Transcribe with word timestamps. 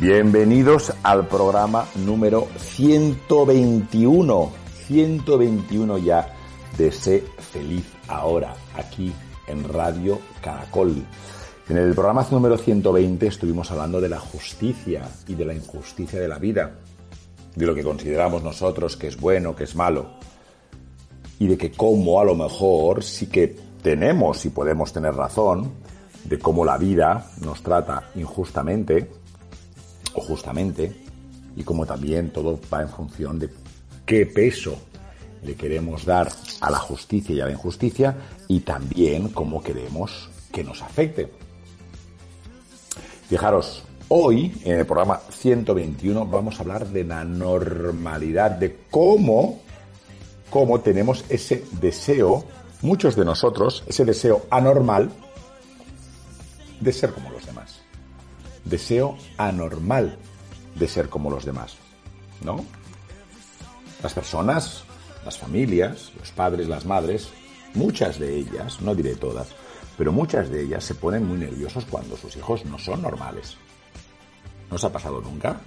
Bienvenidos 0.00 0.92
al 1.02 1.26
programa 1.26 1.88
número 1.96 2.46
121, 2.56 4.52
121 4.86 5.98
ya 5.98 6.36
de 6.78 6.92
Sé 6.92 7.24
Feliz 7.38 7.84
Ahora, 8.06 8.54
aquí 8.76 9.12
en 9.48 9.68
Radio 9.68 10.20
Caracol. 10.40 11.04
En 11.68 11.78
el 11.78 11.94
programa 11.94 12.24
número 12.30 12.56
120 12.56 13.26
estuvimos 13.26 13.72
hablando 13.72 14.00
de 14.00 14.08
la 14.08 14.20
justicia 14.20 15.02
y 15.26 15.34
de 15.34 15.44
la 15.44 15.54
injusticia 15.54 16.20
de 16.20 16.28
la 16.28 16.38
vida, 16.38 16.78
de 17.56 17.66
lo 17.66 17.74
que 17.74 17.82
consideramos 17.82 18.44
nosotros 18.44 18.96
que 18.96 19.08
es 19.08 19.20
bueno, 19.20 19.56
que 19.56 19.64
es 19.64 19.74
malo, 19.74 20.10
y 21.40 21.48
de 21.48 21.58
que 21.58 21.72
como 21.72 22.20
a 22.20 22.24
lo 22.24 22.36
mejor 22.36 23.02
sí 23.02 23.26
que 23.26 23.48
tenemos 23.82 24.46
y 24.46 24.50
podemos 24.50 24.92
tener 24.92 25.16
razón, 25.16 25.72
de 26.22 26.38
cómo 26.38 26.64
la 26.64 26.78
vida 26.78 27.32
nos 27.40 27.64
trata 27.64 28.10
injustamente 28.14 29.10
justamente 30.20 30.92
y 31.56 31.64
cómo 31.64 31.86
también 31.86 32.30
todo 32.30 32.58
va 32.72 32.82
en 32.82 32.88
función 32.88 33.38
de 33.38 33.50
qué 34.06 34.26
peso 34.26 34.76
le 35.42 35.54
queremos 35.54 36.04
dar 36.04 36.30
a 36.60 36.70
la 36.70 36.78
justicia 36.78 37.34
y 37.34 37.40
a 37.40 37.46
la 37.46 37.52
injusticia 37.52 38.16
y 38.48 38.60
también 38.60 39.28
cómo 39.28 39.62
queremos 39.62 40.30
que 40.52 40.64
nos 40.64 40.82
afecte. 40.82 41.30
Fijaros, 43.28 43.82
hoy 44.08 44.60
en 44.64 44.78
el 44.78 44.86
programa 44.86 45.20
121 45.30 46.26
vamos 46.26 46.58
a 46.58 46.62
hablar 46.62 46.88
de 46.88 47.04
la 47.04 47.24
normalidad, 47.24 48.52
de 48.52 48.78
cómo, 48.90 49.60
cómo 50.50 50.80
tenemos 50.80 51.24
ese 51.28 51.64
deseo, 51.80 52.44
muchos 52.82 53.16
de 53.16 53.24
nosotros, 53.24 53.84
ese 53.86 54.04
deseo 54.04 54.46
anormal 54.50 55.10
de 56.80 56.92
ser 56.92 57.12
como 57.12 57.30
los 57.30 57.44
demás. 57.44 57.57
Deseo 58.64 59.16
anormal 59.36 60.18
de 60.74 60.88
ser 60.88 61.08
como 61.08 61.30
los 61.30 61.44
demás. 61.44 61.76
¿No? 62.42 62.64
Las 64.02 64.14
personas, 64.14 64.84
las 65.24 65.38
familias, 65.38 66.12
los 66.18 66.30
padres, 66.30 66.68
las 66.68 66.86
madres, 66.86 67.30
muchas 67.74 68.18
de 68.18 68.36
ellas, 68.36 68.80
no 68.80 68.94
diré 68.94 69.16
todas, 69.16 69.48
pero 69.96 70.12
muchas 70.12 70.50
de 70.50 70.62
ellas 70.62 70.84
se 70.84 70.94
ponen 70.94 71.26
muy 71.26 71.38
nerviosos 71.38 71.84
cuando 71.84 72.16
sus 72.16 72.36
hijos 72.36 72.64
no 72.64 72.78
son 72.78 73.02
normales. 73.02 73.56
¿No 74.70 74.76
os 74.76 74.84
ha 74.84 74.92
pasado 74.92 75.20
nunca? 75.20 75.60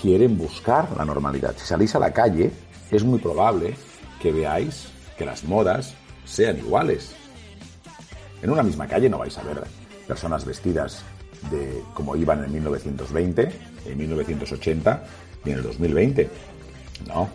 Quieren 0.00 0.38
buscar 0.38 0.96
la 0.96 1.04
normalidad. 1.04 1.54
Si 1.58 1.66
salís 1.66 1.94
a 1.94 1.98
la 1.98 2.12
calle, 2.12 2.50
es 2.90 3.04
muy 3.04 3.18
probable 3.18 3.74
que 4.20 4.32
veáis 4.32 4.88
que 5.18 5.26
las 5.26 5.44
modas 5.44 5.94
sean 6.24 6.58
iguales. 6.58 7.14
En 8.42 8.50
una 8.50 8.62
misma 8.62 8.86
calle 8.86 9.08
no 9.08 9.18
vais 9.18 9.36
a 9.36 9.42
ver 9.42 9.64
personas 10.06 10.44
vestidas 10.44 11.02
de 11.50 11.82
como 11.94 12.16
iban 12.16 12.44
en 12.44 12.52
1920, 12.52 13.48
en 13.86 13.98
1980 13.98 15.04
y 15.44 15.50
en 15.50 15.56
el 15.56 15.62
2020. 15.62 16.30
No. 17.06 17.28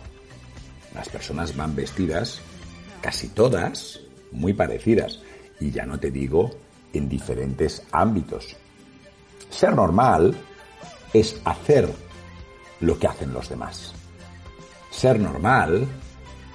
Las 0.94 1.08
personas 1.08 1.56
van 1.56 1.74
vestidas, 1.74 2.40
casi 3.00 3.28
todas, 3.28 4.00
muy 4.30 4.52
parecidas. 4.52 5.20
Y 5.60 5.70
ya 5.70 5.86
no 5.86 5.98
te 5.98 6.10
digo 6.10 6.50
en 6.92 7.08
diferentes 7.08 7.82
ámbitos. 7.92 8.56
Ser 9.50 9.74
normal 9.74 10.34
es 11.12 11.36
hacer 11.44 11.88
lo 12.80 12.98
que 12.98 13.06
hacen 13.06 13.32
los 13.32 13.48
demás. 13.48 13.94
Ser 14.90 15.18
normal 15.18 15.86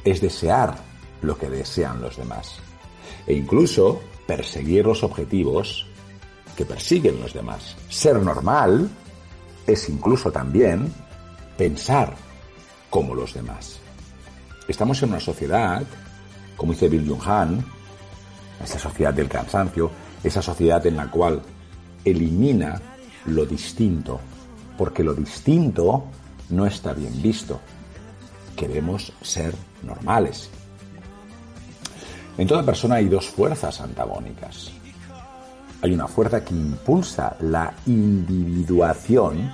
es 0.03 0.22
desear 0.22 0.75
lo 1.22 1.38
que 1.38 1.50
desean 1.50 2.01
los 2.01 2.17
demás. 2.17 2.59
E 3.25 3.34
incluso 3.34 4.01
perseguir 4.25 4.85
los 4.85 5.03
objetivos 5.03 5.88
que 6.57 6.66
persiguen 6.66 7.22
los 7.22 7.34
demás. 7.34 7.75
Ser 7.88 8.18
normal 8.18 8.90
es 9.68 9.88
incluso 9.90 10.31
también 10.31 10.91
pensar 11.56 12.16
como 12.90 13.13
los 13.13 13.35
demás. 13.35 13.79
Estamos 14.67 15.01
en 15.03 15.09
una 15.09 15.19
sociedad, 15.19 15.84
como 16.57 16.73
dice 16.73 16.90
Bill 16.90 17.07
Jung 17.07 17.22
Han, 17.28 17.63
esa 18.62 18.79
sociedad 18.79 19.13
del 19.13 19.29
cansancio, 19.29 19.91
esa 20.23 20.41
sociedad 20.41 20.84
en 20.88 20.97
la 20.97 21.12
cual 21.12 21.44
elimina 22.03 22.81
lo 23.28 23.46
distinto, 23.46 24.19
porque 24.79 25.03
lo 25.03 25.13
distinto 25.13 26.06
no 26.50 26.66
está 26.66 26.94
bien 26.94 27.22
visto. 27.22 27.62
Queremos 28.56 29.13
ser 29.22 29.53
normales. 29.84 30.50
En 32.35 32.47
toda 32.47 32.63
persona 32.63 32.96
hay 32.96 33.09
dos 33.09 33.28
fuerzas 33.28 33.79
antagónicas. 33.79 34.72
Hay 35.81 35.93
una 35.93 36.07
fuerza 36.07 36.43
que 36.43 36.53
impulsa 36.53 37.35
la 37.39 37.73
individuación 37.85 39.51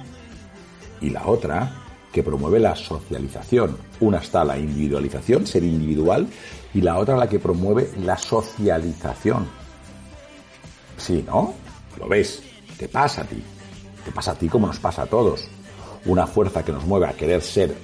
y 1.01 1.09
la 1.09 1.27
otra 1.27 1.71
que 2.13 2.23
promueve 2.23 2.59
la 2.59 2.75
socialización. 2.75 3.75
Una 3.99 4.19
está 4.19 4.45
la 4.45 4.57
individualización, 4.57 5.45
ser 5.45 5.63
individual, 5.63 6.27
y 6.73 6.81
la 6.81 6.97
otra 6.97 7.17
la 7.17 7.27
que 7.27 7.39
promueve 7.39 7.91
la 8.03 8.17
socialización. 8.17 9.47
Sí, 10.97 11.23
¿no? 11.27 11.53
Lo 11.99 12.07
ves, 12.07 12.41
te 12.77 12.87
pasa 12.87 13.21
a 13.21 13.25
ti. 13.25 13.43
Te 14.05 14.11
pasa 14.11 14.31
a 14.31 14.35
ti 14.35 14.47
como 14.47 14.67
nos 14.67 14.79
pasa 14.79 15.03
a 15.03 15.05
todos. 15.07 15.47
Una 16.05 16.27
fuerza 16.27 16.63
que 16.63 16.71
nos 16.71 16.85
mueve 16.85 17.07
a 17.07 17.13
querer 17.13 17.41
ser, 17.41 17.75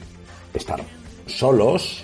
estar 0.54 0.82
solos, 1.26 2.04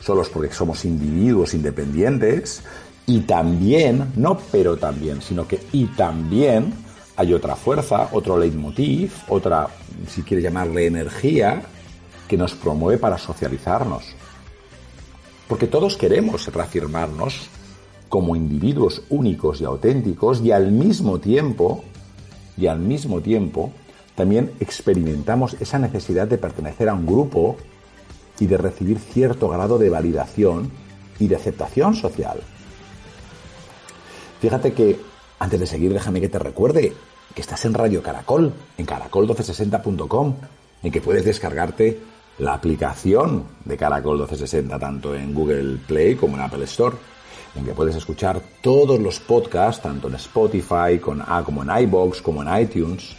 solos 0.00 0.28
porque 0.28 0.52
somos 0.52 0.84
individuos 0.84 1.54
independientes, 1.54 2.62
y 3.08 3.20
también, 3.20 4.12
no 4.16 4.38
pero 4.52 4.76
también, 4.76 5.22
sino 5.22 5.48
que 5.48 5.58
y 5.72 5.86
también 5.86 6.74
hay 7.16 7.32
otra 7.32 7.56
fuerza, 7.56 8.10
otro 8.12 8.38
leitmotiv, 8.38 9.12
otra, 9.28 9.66
si 10.06 10.22
quieres 10.22 10.44
llamarle 10.44 10.86
energía, 10.86 11.62
que 12.28 12.36
nos 12.36 12.54
promueve 12.54 12.98
para 12.98 13.16
socializarnos. 13.16 14.04
Porque 15.48 15.66
todos 15.66 15.96
queremos 15.96 16.46
reafirmarnos 16.52 17.48
como 18.10 18.36
individuos 18.36 19.02
únicos 19.08 19.62
y 19.62 19.64
auténticos 19.64 20.42
y 20.42 20.52
al 20.52 20.70
mismo 20.70 21.18
tiempo, 21.18 21.82
y 22.58 22.66
al 22.66 22.78
mismo 22.78 23.22
tiempo, 23.22 23.72
también 24.16 24.52
experimentamos 24.60 25.56
esa 25.60 25.78
necesidad 25.78 26.28
de 26.28 26.36
pertenecer 26.36 26.90
a 26.90 26.94
un 26.94 27.06
grupo 27.06 27.56
y 28.38 28.46
de 28.46 28.58
recibir 28.58 28.98
cierto 28.98 29.48
grado 29.48 29.78
de 29.78 29.88
validación 29.88 30.70
y 31.18 31.28
de 31.28 31.36
aceptación 31.36 31.94
social. 31.94 32.42
Fíjate 34.40 34.72
que, 34.72 35.00
antes 35.38 35.60
de 35.60 35.66
seguir, 35.66 35.92
déjame 35.92 36.20
que 36.20 36.28
te 36.28 36.38
recuerde 36.38 36.92
que 37.34 37.40
estás 37.40 37.64
en 37.64 37.74
Radio 37.74 38.02
Caracol, 38.02 38.52
en 38.76 38.86
caracol1260.com, 38.86 40.34
en 40.82 40.92
que 40.92 41.00
puedes 41.00 41.24
descargarte 41.24 42.00
la 42.38 42.54
aplicación 42.54 43.44
de 43.64 43.76
Caracol 43.76 44.16
1260 44.18 44.78
tanto 44.78 45.14
en 45.14 45.34
Google 45.34 45.78
Play 45.86 46.14
como 46.14 46.36
en 46.36 46.42
Apple 46.42 46.64
Store, 46.64 46.96
en 47.56 47.64
que 47.64 47.72
puedes 47.72 47.96
escuchar 47.96 48.40
todos 48.62 49.00
los 49.00 49.18
podcasts 49.18 49.82
tanto 49.82 50.08
en 50.08 50.14
Spotify 50.14 50.98
con, 51.00 51.20
ah, 51.20 51.42
como 51.44 51.62
en 51.62 51.82
iBox 51.84 52.22
como 52.22 52.42
en 52.42 52.62
iTunes. 52.62 53.16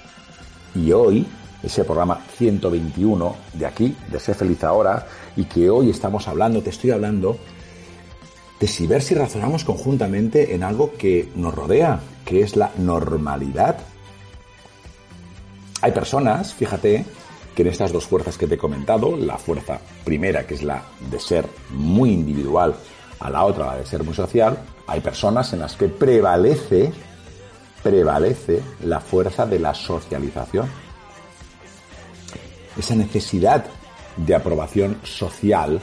Y 0.74 0.92
hoy, 0.94 1.26
ese 1.62 1.84
programa 1.84 2.22
121 2.38 3.36
de 3.54 3.66
aquí, 3.66 3.96
de 4.10 4.20
Sé 4.20 4.34
Feliz 4.34 4.64
Ahora, 4.64 5.06
y 5.36 5.44
que 5.46 5.70
hoy 5.70 5.90
estamos 5.90 6.28
hablando, 6.28 6.62
te 6.62 6.70
estoy 6.70 6.92
hablando 6.92 7.38
de 8.60 8.68
si 8.68 8.88
ver 8.88 9.02
si 9.02 9.16
razonamos 9.16 9.64
conjuntamente 9.64 10.54
en 10.54 10.64
algo 10.64 10.94
que 10.98 11.30
nos 11.36 11.54
rodea, 11.56 12.00
que 12.26 12.42
es 12.42 12.56
la 12.56 12.72
normalidad. 12.78 13.78
Hay 15.82 15.92
personas, 15.94 16.54
fíjate, 16.54 17.06
que 17.56 17.62
en 17.62 17.70
estas 17.70 17.92
dos 17.92 18.06
fuerzas 18.06 18.38
que 18.38 18.48
te 18.48 18.56
he 18.56 18.58
comentado, 18.58 19.16
la 19.16 19.38
fuerza 19.38 19.80
primera, 20.04 20.46
que 20.46 20.56
es 20.56 20.64
la 20.64 20.84
de 21.10 21.20
ser 21.20 21.46
muy 21.70 22.12
individual, 22.12 22.76
a 23.20 23.30
la 23.30 23.46
otra, 23.46 23.66
la 23.68 23.78
de 23.78 23.86
ser 23.86 24.04
muy 24.04 24.14
social, 24.14 24.58
hay 24.88 25.02
personas 25.02 25.52
en 25.54 25.60
las 25.60 25.76
que 25.76 25.88
prevalece, 25.88 26.92
prevalece 27.84 28.62
la 28.84 29.00
fuerza 29.00 29.46
de 29.46 29.60
la 29.60 29.74
socialización. 29.74 30.70
Esa 32.78 32.96
necesidad 32.96 33.66
de 34.16 34.36
aprobación 34.36 34.98
social 35.04 35.80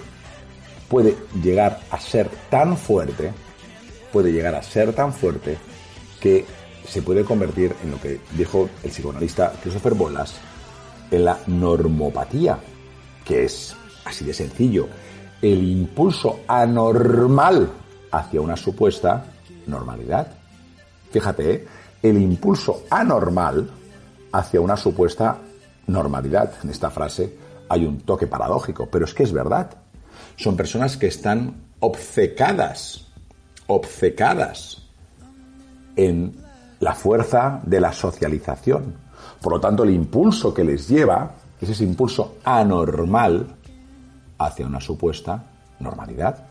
puede 0.88 1.16
llegar 1.42 1.80
a 1.90 2.00
ser 2.00 2.28
tan 2.50 2.76
fuerte, 2.76 3.32
puede 4.12 4.32
llegar 4.32 4.54
a 4.54 4.62
ser 4.62 4.92
tan 4.92 5.12
fuerte 5.12 5.58
que 6.20 6.44
se 6.86 7.02
puede 7.02 7.24
convertir 7.24 7.74
en 7.82 7.90
lo 7.90 8.00
que 8.00 8.20
dijo 8.36 8.68
el 8.82 8.90
psicoanalista 8.90 9.52
Christopher 9.62 9.94
Bolas, 9.94 10.34
en 11.10 11.24
la 11.24 11.38
normopatía, 11.46 12.58
que 13.24 13.44
es 13.44 13.76
así 14.04 14.24
de 14.24 14.34
sencillo, 14.34 14.88
el 15.42 15.62
impulso 15.62 16.40
anormal 16.46 17.70
hacia 18.10 18.40
una 18.40 18.56
supuesta 18.56 19.26
normalidad. 19.66 20.28
Fíjate, 21.10 21.52
¿eh? 21.52 21.66
el 22.02 22.20
impulso 22.20 22.84
anormal 22.90 23.70
hacia 24.32 24.60
una 24.60 24.76
supuesta 24.76 25.38
normalidad. 25.86 26.52
En 26.62 26.70
esta 26.70 26.90
frase 26.90 27.36
hay 27.68 27.84
un 27.84 28.00
toque 28.00 28.26
paradójico, 28.26 28.86
pero 28.86 29.04
es 29.04 29.14
que 29.14 29.24
es 29.24 29.32
verdad. 29.32 29.70
Son 30.36 30.56
personas 30.56 30.96
que 30.96 31.06
están 31.06 31.54
obcecadas, 31.80 33.06
obcecadas 33.66 34.82
en 35.96 36.36
la 36.80 36.94
fuerza 36.94 37.60
de 37.64 37.80
la 37.80 37.92
socialización. 37.92 38.94
Por 39.40 39.54
lo 39.54 39.60
tanto, 39.60 39.82
el 39.82 39.90
impulso 39.90 40.52
que 40.52 40.64
les 40.64 40.88
lleva 40.88 41.34
es 41.60 41.70
ese 41.70 41.84
impulso 41.84 42.36
anormal 42.44 43.46
hacia 44.38 44.66
una 44.66 44.80
supuesta 44.80 45.42
normalidad. 45.80 46.46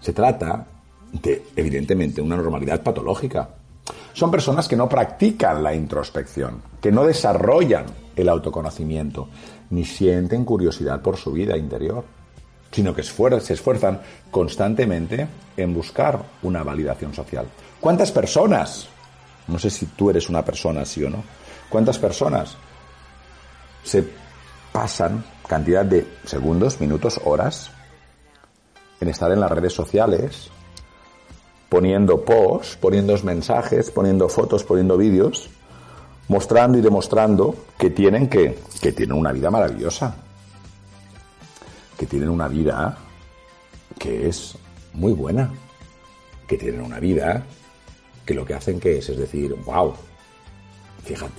Se 0.00 0.12
trata 0.12 0.66
de, 1.12 1.46
evidentemente, 1.56 2.20
una 2.20 2.36
normalidad 2.36 2.82
patológica. 2.82 3.48
Son 4.12 4.30
personas 4.30 4.68
que 4.68 4.76
no 4.76 4.88
practican 4.88 5.62
la 5.62 5.74
introspección, 5.74 6.62
que 6.80 6.92
no 6.92 7.04
desarrollan 7.04 7.86
el 8.14 8.28
autoconocimiento, 8.28 9.28
ni 9.70 9.84
sienten 9.84 10.44
curiosidad 10.44 11.02
por 11.02 11.16
su 11.16 11.32
vida 11.32 11.56
interior, 11.56 12.04
sino 12.74 12.92
que 12.92 13.04
se 13.04 13.52
esfuerzan 13.54 14.00
constantemente 14.32 15.28
en 15.56 15.72
buscar 15.72 16.20
una 16.42 16.64
validación 16.64 17.14
social. 17.14 17.46
¿Cuántas 17.80 18.10
personas, 18.10 18.88
no 19.46 19.60
sé 19.60 19.70
si 19.70 19.86
tú 19.86 20.10
eres 20.10 20.28
una 20.28 20.44
persona 20.44 20.80
así 20.80 21.04
o 21.04 21.08
no, 21.08 21.22
cuántas 21.68 21.98
personas 21.98 22.56
se 23.84 24.04
pasan 24.72 25.24
cantidad 25.46 25.84
de 25.84 26.04
segundos, 26.24 26.80
minutos, 26.80 27.20
horas 27.24 27.70
en 29.00 29.08
estar 29.08 29.30
en 29.30 29.38
las 29.38 29.52
redes 29.52 29.72
sociales, 29.72 30.50
poniendo 31.68 32.24
posts, 32.24 32.76
poniendo 32.76 33.16
mensajes, 33.22 33.92
poniendo 33.92 34.28
fotos, 34.28 34.64
poniendo 34.64 34.96
vídeos, 34.96 35.48
mostrando 36.26 36.76
y 36.78 36.80
demostrando 36.80 37.54
que 37.78 37.90
tienen 37.90 38.28
que, 38.28 38.58
que 38.80 38.90
tienen 38.90 39.16
una 39.16 39.30
vida 39.30 39.48
maravillosa, 39.48 40.16
que 41.98 42.06
tienen 42.06 42.28
una 42.28 42.48
vida 42.48 42.98
que 43.98 44.28
es 44.28 44.56
muy 44.92 45.12
buena, 45.12 45.50
que 46.46 46.56
tienen 46.56 46.80
una 46.80 46.98
vida 47.00 47.44
que 48.24 48.34
lo 48.34 48.44
que 48.44 48.54
hacen 48.54 48.80
que 48.80 48.98
es, 48.98 49.08
es 49.08 49.18
decir, 49.18 49.54
wow, 49.64 49.94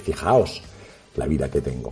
fijaos 0.04 0.62
la 1.16 1.26
vida 1.26 1.50
que 1.50 1.62
tengo. 1.62 1.92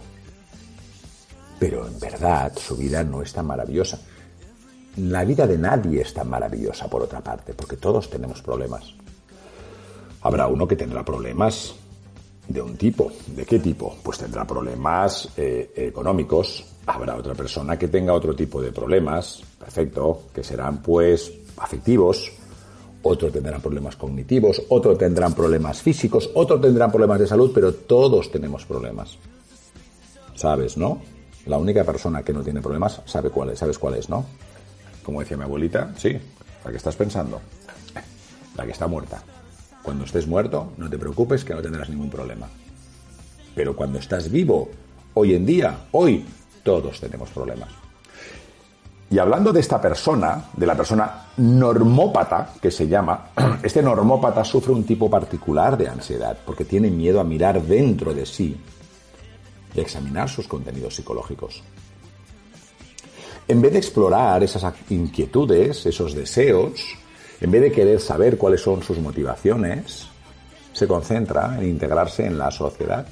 Pero 1.60 1.88
en 1.88 2.00
verdad 2.00 2.54
su 2.58 2.76
vida 2.76 3.04
no 3.04 3.22
es 3.22 3.34
tan 3.34 3.48
maravillosa. 3.48 4.00
La 4.98 5.24
vida 5.24 5.48
de 5.48 5.58
nadie 5.58 6.02
es 6.02 6.14
tan 6.14 6.30
maravillosa, 6.30 6.88
por 6.88 7.02
otra 7.02 7.22
parte, 7.22 7.54
porque 7.54 7.78
todos 7.78 8.10
tenemos 8.10 8.42
problemas. 8.42 8.94
Habrá 10.22 10.48
uno 10.48 10.68
que 10.68 10.76
tendrá 10.76 11.04
problemas 11.04 11.76
de 12.48 12.62
un 12.62 12.78
tipo. 12.78 13.12
¿De 13.28 13.46
qué 13.46 13.60
tipo? 13.60 13.96
Pues 14.04 14.18
tendrá 14.18 14.46
problemas 14.46 15.30
eh, 15.38 15.72
económicos. 15.76 16.66
Habrá 16.86 17.16
otra 17.16 17.34
persona 17.34 17.78
que 17.78 17.88
tenga 17.88 18.14
otro 18.14 18.36
tipo 18.36 18.62
de 18.62 18.72
problemas, 18.72 19.42
perfecto, 19.60 20.24
que 20.34 20.44
serán 20.44 20.82
pues 20.82 21.32
afectivos. 21.58 22.32
Otros 23.06 23.34
tendrán 23.34 23.62
problemas 23.62 23.98
cognitivos, 23.98 24.62
otros 24.70 24.98
tendrán 24.98 25.34
problemas 25.34 25.82
físicos, 25.82 26.30
otros 26.36 26.62
tendrán 26.62 26.90
problemas 26.90 27.20
de 27.20 27.28
salud, 27.28 27.52
pero 27.54 27.74
todos 27.74 28.32
tenemos 28.32 28.66
problemas. 28.66 29.18
¿Sabes, 30.36 30.78
no? 30.78 31.02
La 31.46 31.58
única 31.58 31.84
persona 31.84 32.24
que 32.24 32.32
no 32.32 32.42
tiene 32.42 32.62
problemas 32.62 33.02
sabe 33.06 33.30
cuál 33.30 33.50
es, 33.50 33.60
sabes 33.60 33.78
cuál 33.78 33.96
es, 33.96 34.10
¿no? 34.10 34.26
Como 35.04 35.20
decía 35.20 35.36
mi 35.36 35.44
abuelita, 35.44 35.94
sí, 35.98 36.18
la 36.64 36.72
que 36.72 36.78
estás 36.78 36.96
pensando, 36.96 37.42
la 38.56 38.66
que 38.66 38.72
está 38.72 38.88
muerta. 38.88 39.22
Cuando 39.84 40.06
estés 40.06 40.26
muerto, 40.26 40.72
no 40.78 40.90
te 40.90 40.98
preocupes 40.98 41.44
que 41.44 41.54
no 41.54 41.62
tendrás 41.62 41.90
ningún 41.90 42.10
problema. 42.10 42.48
Pero 43.54 43.76
cuando 43.76 44.00
estás 44.00 44.32
vivo, 44.32 44.70
hoy 45.14 45.36
en 45.36 45.46
día, 45.46 45.78
hoy, 45.92 46.26
todos 46.64 47.00
tenemos 47.02 47.30
problemas. 47.30 47.70
Y 49.12 49.20
hablando 49.20 49.54
de 49.54 49.60
esta 49.60 49.80
persona, 49.80 50.46
de 50.56 50.66
la 50.66 50.76
persona 50.76 51.28
normópata, 51.38 52.54
que 52.60 52.72
se 52.72 52.88
llama, 52.88 53.30
este 53.64 53.84
normópata 53.84 54.44
sufre 54.44 54.72
un 54.74 54.86
tipo 54.86 55.10
particular 55.10 55.78
de 55.78 55.90
ansiedad, 55.90 56.38
porque 56.46 56.66
tiene 56.66 56.90
miedo 56.90 57.20
a 57.20 57.24
mirar 57.24 57.62
dentro 57.62 58.14
de 58.14 58.26
sí 58.26 58.58
y 59.76 59.80
examinar 59.80 60.30
sus 60.30 60.48
contenidos 60.48 60.96
psicológicos. 60.96 61.62
En 63.48 63.62
vez 63.62 63.74
de 63.74 63.80
explorar 63.80 64.42
esas 64.44 64.74
inquietudes, 64.90 65.86
esos 65.86 66.16
deseos, 66.16 66.82
en 67.44 67.52
vez 67.52 67.62
de 67.62 67.72
querer 67.74 68.00
saber 68.00 68.38
cuáles 68.38 68.62
son 68.62 68.82
sus 68.82 69.00
motivaciones, 69.00 70.08
se 70.72 70.88
concentra 70.88 71.58
en 71.60 71.68
integrarse 71.68 72.26
en 72.26 72.38
la 72.38 72.50
sociedad 72.50 73.06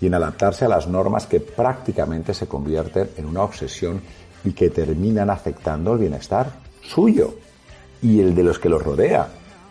y 0.00 0.06
en 0.06 0.14
adaptarse 0.14 0.64
a 0.64 0.68
las 0.68 0.88
normas 0.88 1.26
que 1.26 1.38
prácticamente 1.38 2.32
se 2.32 2.46
convierten 2.46 3.10
en 3.18 3.26
una 3.26 3.42
obsesión 3.42 4.00
y 4.44 4.52
que 4.52 4.70
terminan 4.70 5.28
afectando 5.28 5.92
el 5.92 5.98
bienestar 5.98 6.52
suyo 6.82 7.34
y 8.00 8.18
el 8.20 8.34
de 8.34 8.44
los 8.44 8.58
que 8.58 8.70
los 8.70 8.82
rodea. 8.82 9.28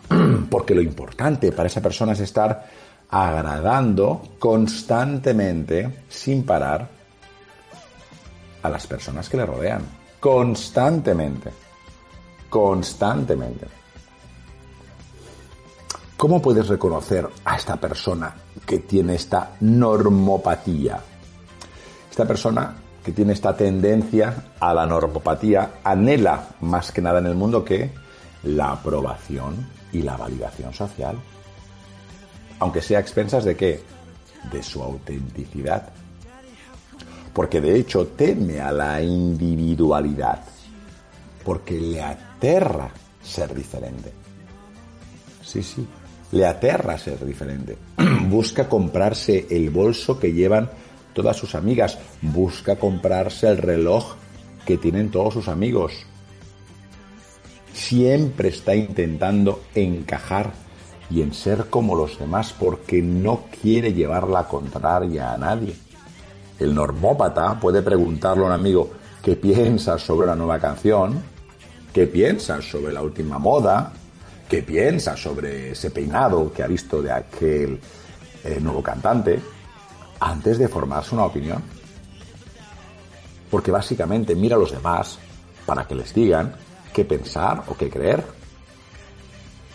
Porque 0.50 0.76
lo 0.76 0.80
importante 0.80 1.50
para 1.50 1.66
esa 1.66 1.82
persona 1.82 2.12
es 2.12 2.20
estar 2.20 2.64
agradando 3.10 4.22
constantemente, 4.38 6.04
sin 6.08 6.44
parar, 6.44 6.86
a 8.62 8.68
las 8.68 8.86
personas 8.86 9.28
que 9.28 9.36
le 9.36 9.46
rodean. 9.46 9.82
Constantemente. 10.20 11.67
Constantemente. 12.48 13.66
¿Cómo 16.16 16.42
puedes 16.42 16.68
reconocer 16.68 17.28
a 17.44 17.56
esta 17.56 17.76
persona 17.76 18.34
que 18.66 18.80
tiene 18.80 19.14
esta 19.14 19.52
normopatía? 19.60 21.00
Esta 22.10 22.26
persona 22.26 22.74
que 23.04 23.12
tiene 23.12 23.32
esta 23.32 23.56
tendencia 23.56 24.52
a 24.58 24.74
la 24.74 24.84
normopatía 24.84 25.80
anhela 25.84 26.48
más 26.62 26.90
que 26.90 27.00
nada 27.00 27.20
en 27.20 27.26
el 27.26 27.34
mundo 27.36 27.64
que 27.64 27.92
la 28.42 28.72
aprobación 28.72 29.68
y 29.92 30.02
la 30.02 30.16
validación 30.16 30.74
social 30.74 31.16
aunque 32.58 32.82
sea 32.82 32.98
a 32.98 33.00
expensas 33.00 33.44
de 33.44 33.56
qué? 33.56 33.82
De 34.50 34.62
su 34.62 34.82
autenticidad. 34.82 35.88
Porque 37.32 37.60
de 37.60 37.76
hecho 37.76 38.06
teme 38.08 38.60
a 38.60 38.72
la 38.72 39.00
individualidad, 39.00 40.40
porque 41.44 41.80
le 41.80 42.02
aterra 42.38 42.88
ser 43.20 43.52
diferente. 43.52 44.12
Sí, 45.42 45.60
sí, 45.60 45.84
le 46.30 46.46
aterra 46.46 46.96
ser 46.96 47.24
diferente. 47.26 47.76
busca 48.28 48.68
comprarse 48.68 49.48
el 49.50 49.70
bolso 49.70 50.20
que 50.20 50.32
llevan 50.32 50.70
todas 51.14 51.36
sus 51.36 51.56
amigas, 51.56 51.98
busca 52.22 52.76
comprarse 52.76 53.48
el 53.48 53.58
reloj 53.58 54.14
que 54.64 54.78
tienen 54.78 55.10
todos 55.10 55.34
sus 55.34 55.48
amigos. 55.48 55.92
Siempre 57.72 58.50
está 58.50 58.76
intentando 58.76 59.62
encajar 59.74 60.52
y 61.10 61.22
en 61.22 61.34
ser 61.34 61.66
como 61.70 61.96
los 61.96 62.20
demás 62.20 62.54
porque 62.56 63.02
no 63.02 63.46
quiere 63.60 63.94
llevar 63.94 64.28
la 64.28 64.44
contraria 64.44 65.32
a 65.32 65.38
nadie. 65.38 65.74
El 66.60 66.72
normópata 66.72 67.58
puede 67.58 67.82
preguntarle 67.82 68.44
a 68.44 68.46
un 68.46 68.52
amigo 68.52 68.90
qué 69.24 69.34
piensas 69.34 70.02
sobre 70.02 70.26
una 70.26 70.36
nueva 70.36 70.60
canción, 70.60 71.20
qué 71.98 72.06
piensas 72.06 72.64
sobre 72.64 72.92
la 72.92 73.02
última 73.02 73.40
moda, 73.40 73.92
qué 74.48 74.62
piensas 74.62 75.20
sobre 75.20 75.72
ese 75.72 75.90
peinado 75.90 76.52
que 76.52 76.62
ha 76.62 76.68
visto 76.68 77.02
de 77.02 77.10
aquel 77.10 77.80
eh, 78.44 78.58
nuevo 78.60 78.80
cantante, 78.84 79.40
antes 80.20 80.58
de 80.58 80.68
formarse 80.68 81.16
una 81.16 81.24
opinión. 81.24 81.60
Porque 83.50 83.72
básicamente 83.72 84.36
mira 84.36 84.54
a 84.54 84.60
los 84.60 84.70
demás 84.70 85.18
para 85.66 85.88
que 85.88 85.96
les 85.96 86.14
digan 86.14 86.54
qué 86.92 87.04
pensar 87.04 87.64
o 87.66 87.76
qué 87.76 87.90
creer. 87.90 88.22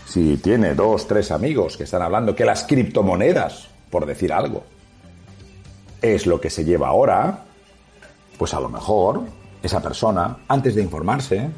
Si 0.06 0.38
tiene 0.38 0.74
dos, 0.74 1.06
tres 1.06 1.30
amigos 1.30 1.76
que 1.76 1.84
están 1.84 2.00
hablando 2.00 2.34
que 2.34 2.46
las 2.46 2.64
criptomonedas, 2.64 3.68
por 3.90 4.06
decir 4.06 4.32
algo, 4.32 4.64
es 6.00 6.26
lo 6.26 6.40
que 6.40 6.48
se 6.48 6.64
lleva 6.64 6.88
ahora, 6.88 7.44
pues 8.38 8.54
a 8.54 8.60
lo 8.60 8.70
mejor 8.70 9.24
esa 9.62 9.82
persona, 9.82 10.38
antes 10.48 10.74
de 10.74 10.80
informarse, 10.80 11.50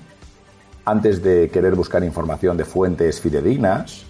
antes 0.86 1.20
de 1.20 1.50
querer 1.50 1.74
buscar 1.74 2.02
información 2.04 2.56
de 2.56 2.64
fuentes 2.64 3.20
fidedignas, 3.20 4.04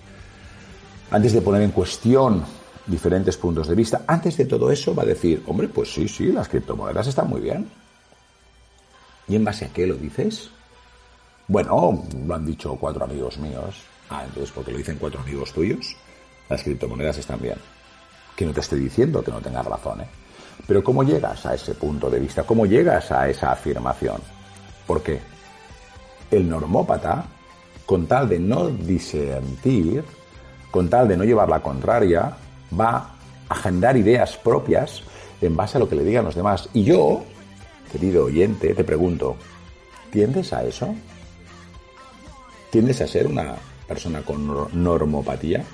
antes 1.11 1.33
de 1.33 1.40
poner 1.40 1.62
en 1.62 1.71
cuestión 1.71 2.45
diferentes 2.87 3.38
puntos 3.38 3.66
de 3.66 3.75
vista, 3.75 4.02
antes 4.06 4.37
de 4.37 4.45
todo 4.45 4.71
eso 4.71 4.95
va 4.95 5.02
a 5.02 5.06
decir, 5.06 5.42
hombre, 5.47 5.68
pues 5.68 5.92
sí, 5.92 6.06
sí, 6.06 6.30
las 6.30 6.49
criptomonedas 6.49 7.06
están 7.06 7.28
muy 7.28 7.40
bien. 7.40 7.66
¿Y 9.26 9.37
en 9.37 9.45
base 9.45 9.64
a 9.64 9.68
qué 9.68 9.87
lo 9.87 9.95
dices? 9.95 10.50
Bueno, 11.49 12.04
lo 12.26 12.35
han 12.35 12.45
dicho 12.45 12.76
cuatro 12.76 13.04
amigos 13.04 13.38
míos. 13.38 13.83
Ah, 14.11 14.25
entonces 14.26 14.52
porque 14.54 14.71
lo 14.71 14.78
dicen 14.78 14.99
cuatro 15.00 15.21
amigos 15.21 15.52
tuyos, 15.54 15.97
las 16.50 16.62
criptomonedas 16.62 17.16
están 17.16 17.40
bien. 17.40 17.56
Que 18.37 18.45
no 18.45 18.52
te 18.52 18.61
estoy 18.61 18.80
diciendo 18.80 19.25
que 19.25 19.30
no 19.30 19.40
tengas 19.40 19.64
razón, 19.64 20.02
¿eh? 20.02 20.09
Pero 20.66 20.85
¿cómo 20.85 21.02
llegas 21.02 21.47
a 21.47 21.54
ese 21.54 21.75
punto 21.75 22.11
de 22.11 22.21
vista? 22.21 22.42
¿Cómo 22.42 22.66
llegas 22.66 23.11
a 23.12 23.28
esa 23.28 23.52
afirmación? 23.52 24.21
Porque 24.87 25.21
el 26.30 26.49
normópata, 26.49 27.25
con 27.85 28.06
tal 28.06 28.28
de 28.28 28.38
no 28.38 28.68
disentir, 28.68 30.04
con 30.71 30.88
tal 30.88 31.09
de 31.09 31.16
no 31.16 31.25
llevar 31.25 31.49
la 31.49 31.61
contraria, 31.61 32.37
va 32.78 33.14
a 33.49 33.54
generar 33.54 33.97
ideas 33.97 34.37
propias 34.37 35.02
en 35.40 35.56
base 35.56 35.76
a 35.76 35.80
lo 35.80 35.88
que 35.88 35.97
le 35.97 36.04
digan 36.04 36.25
los 36.25 36.35
demás. 36.35 36.68
Y 36.73 36.85
yo, 36.85 37.23
querido 37.92 38.25
oyente, 38.25 38.75
te 38.75 38.85
pregunto, 38.85 39.37
¿tiendes 40.11 40.52
a 40.52 40.64
eso? 40.64 40.95
¿Tiendes 42.71 43.00
a 43.00 43.06
ser 43.06 43.26
una 43.26 43.54
persona 43.87 44.23
con 44.23 44.68
normopatía? 44.73 45.64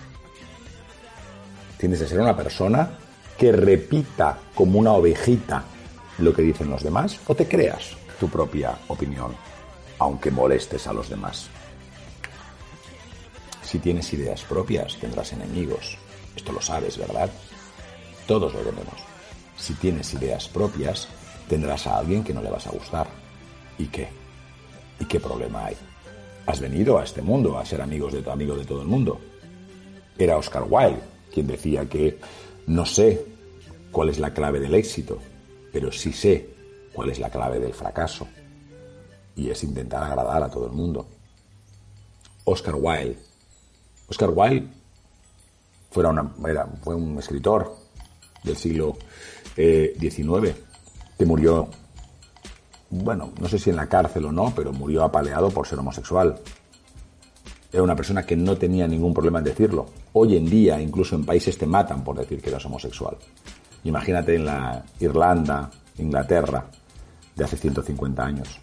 ¿Tiendes 1.78 2.02
a 2.02 2.06
ser 2.06 2.20
una 2.20 2.36
persona 2.36 2.98
que 3.38 3.50
repita 3.50 4.38
como 4.54 4.78
una 4.78 4.92
ovejita 4.92 5.64
lo 6.18 6.32
que 6.32 6.42
dicen 6.42 6.70
los 6.70 6.82
demás 6.82 7.18
o 7.26 7.34
te 7.34 7.48
creas 7.48 7.96
tu 8.20 8.28
propia 8.28 8.78
opinión, 8.88 9.34
aunque 10.02 10.30
molestes 10.30 10.86
a 10.86 10.92
los 10.92 11.08
demás. 11.08 11.48
Si 13.62 13.78
tienes 13.78 14.12
ideas 14.12 14.42
propias, 14.42 14.98
tendrás 14.98 15.32
enemigos. 15.32 15.96
Esto 16.36 16.52
lo 16.52 16.60
sabes, 16.60 16.98
¿verdad? 16.98 17.30
Todos 18.26 18.52
lo 18.52 18.60
tenemos. 18.60 18.94
Si 19.56 19.74
tienes 19.74 20.12
ideas 20.14 20.48
propias, 20.48 21.08
tendrás 21.48 21.86
a 21.86 21.98
alguien 21.98 22.24
que 22.24 22.34
no 22.34 22.42
le 22.42 22.50
vas 22.50 22.66
a 22.66 22.70
gustar. 22.70 23.06
¿Y 23.78 23.86
qué? 23.86 24.08
¿Y 24.98 25.04
qué 25.04 25.20
problema 25.20 25.66
hay? 25.66 25.76
Has 26.46 26.60
venido 26.60 26.98
a 26.98 27.04
este 27.04 27.22
mundo 27.22 27.56
a 27.56 27.64
ser 27.64 27.80
amigos 27.80 28.12
de 28.12 28.22
tu 28.22 28.30
amigo 28.30 28.56
de 28.56 28.64
todo 28.64 28.82
el 28.82 28.88
mundo. 28.88 29.20
Era 30.18 30.36
Oscar 30.36 30.64
Wilde 30.68 31.00
quien 31.32 31.46
decía 31.46 31.88
que 31.88 32.18
no 32.66 32.84
sé 32.84 33.24
cuál 33.92 34.08
es 34.08 34.18
la 34.18 34.34
clave 34.34 34.58
del 34.58 34.74
éxito, 34.74 35.18
pero 35.72 35.92
sí 35.92 36.12
sé 36.12 36.50
cuál 36.92 37.10
es 37.10 37.20
la 37.20 37.30
clave 37.30 37.60
del 37.60 37.72
fracaso. 37.72 38.26
Y 39.36 39.50
es 39.50 39.64
intentar 39.64 40.02
agradar 40.02 40.42
a 40.42 40.50
todo 40.50 40.66
el 40.66 40.72
mundo. 40.72 41.06
Oscar 42.44 42.74
Wilde. 42.76 43.18
Oscar 44.08 44.30
Wilde 44.30 44.68
fue 45.90 46.94
un 46.94 47.18
escritor 47.18 47.76
del 48.42 48.56
siglo 48.56 48.96
XIX 49.54 50.48
eh, 50.48 50.56
que 51.18 51.26
murió, 51.26 51.68
bueno, 52.90 53.32
no 53.40 53.48
sé 53.48 53.58
si 53.58 53.70
en 53.70 53.76
la 53.76 53.88
cárcel 53.88 54.24
o 54.26 54.32
no, 54.32 54.52
pero 54.54 54.72
murió 54.72 55.04
apaleado 55.04 55.50
por 55.50 55.66
ser 55.66 55.78
homosexual. 55.78 56.38
Era 57.72 57.82
una 57.82 57.96
persona 57.96 58.26
que 58.26 58.36
no 58.36 58.56
tenía 58.56 58.86
ningún 58.86 59.14
problema 59.14 59.38
en 59.38 59.44
decirlo. 59.44 59.86
Hoy 60.14 60.36
en 60.36 60.46
día, 60.46 60.80
incluso 60.80 61.14
en 61.14 61.24
países 61.24 61.56
te 61.56 61.66
matan 61.66 62.04
por 62.04 62.18
decir 62.18 62.42
que 62.42 62.50
eres 62.50 62.64
homosexual. 62.66 63.16
Imagínate 63.84 64.34
en 64.34 64.44
la 64.44 64.84
Irlanda, 65.00 65.70
Inglaterra, 65.98 66.66
de 67.34 67.44
hace 67.44 67.56
150 67.56 68.24
años. 68.24 68.60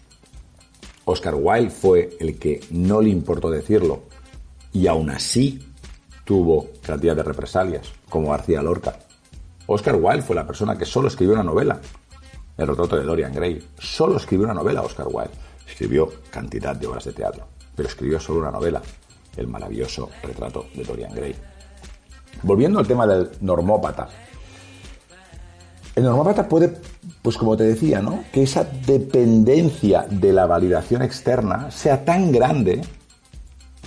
Oscar 1.04 1.34
Wilde 1.34 1.70
fue 1.70 2.16
el 2.20 2.38
que 2.38 2.60
no 2.70 3.00
le 3.00 3.10
importó 3.10 3.50
decirlo 3.50 4.02
y 4.72 4.86
aún 4.86 5.10
así 5.10 5.66
tuvo 6.24 6.68
cantidad 6.82 7.16
de 7.16 7.22
represalias, 7.22 7.92
como 8.08 8.30
García 8.30 8.62
Lorca. 8.62 8.98
Oscar 9.66 9.96
Wilde 9.96 10.22
fue 10.22 10.36
la 10.36 10.46
persona 10.46 10.76
que 10.76 10.84
solo 10.84 11.08
escribió 11.08 11.34
una 11.34 11.42
novela, 11.42 11.80
El 12.56 12.68
retrato 12.68 12.96
de 12.96 13.04
Dorian 13.04 13.32
Gray. 13.32 13.60
Solo 13.78 14.16
escribió 14.16 14.44
una 14.44 14.54
novela 14.54 14.82
Oscar 14.82 15.06
Wilde. 15.10 15.34
Escribió 15.66 16.10
cantidad 16.30 16.76
de 16.76 16.86
obras 16.86 17.04
de 17.04 17.12
teatro, 17.12 17.46
pero 17.74 17.88
escribió 17.88 18.20
solo 18.20 18.40
una 18.40 18.50
novela, 18.50 18.82
El 19.36 19.46
maravilloso 19.46 20.10
retrato 20.22 20.66
de 20.74 20.84
Dorian 20.84 21.14
Gray. 21.14 21.34
Volviendo 22.42 22.78
al 22.78 22.86
tema 22.86 23.06
del 23.06 23.30
normópata, 23.40 24.08
el 25.94 26.04
normópata 26.04 26.48
puede, 26.48 26.76
pues 27.22 27.36
como 27.36 27.56
te 27.56 27.64
decía, 27.64 28.00
¿no? 28.00 28.24
Que 28.32 28.44
esa 28.44 28.64
dependencia 28.64 30.06
de 30.08 30.32
la 30.32 30.46
validación 30.46 31.02
externa 31.02 31.70
sea 31.70 32.04
tan 32.04 32.30
grande 32.30 32.80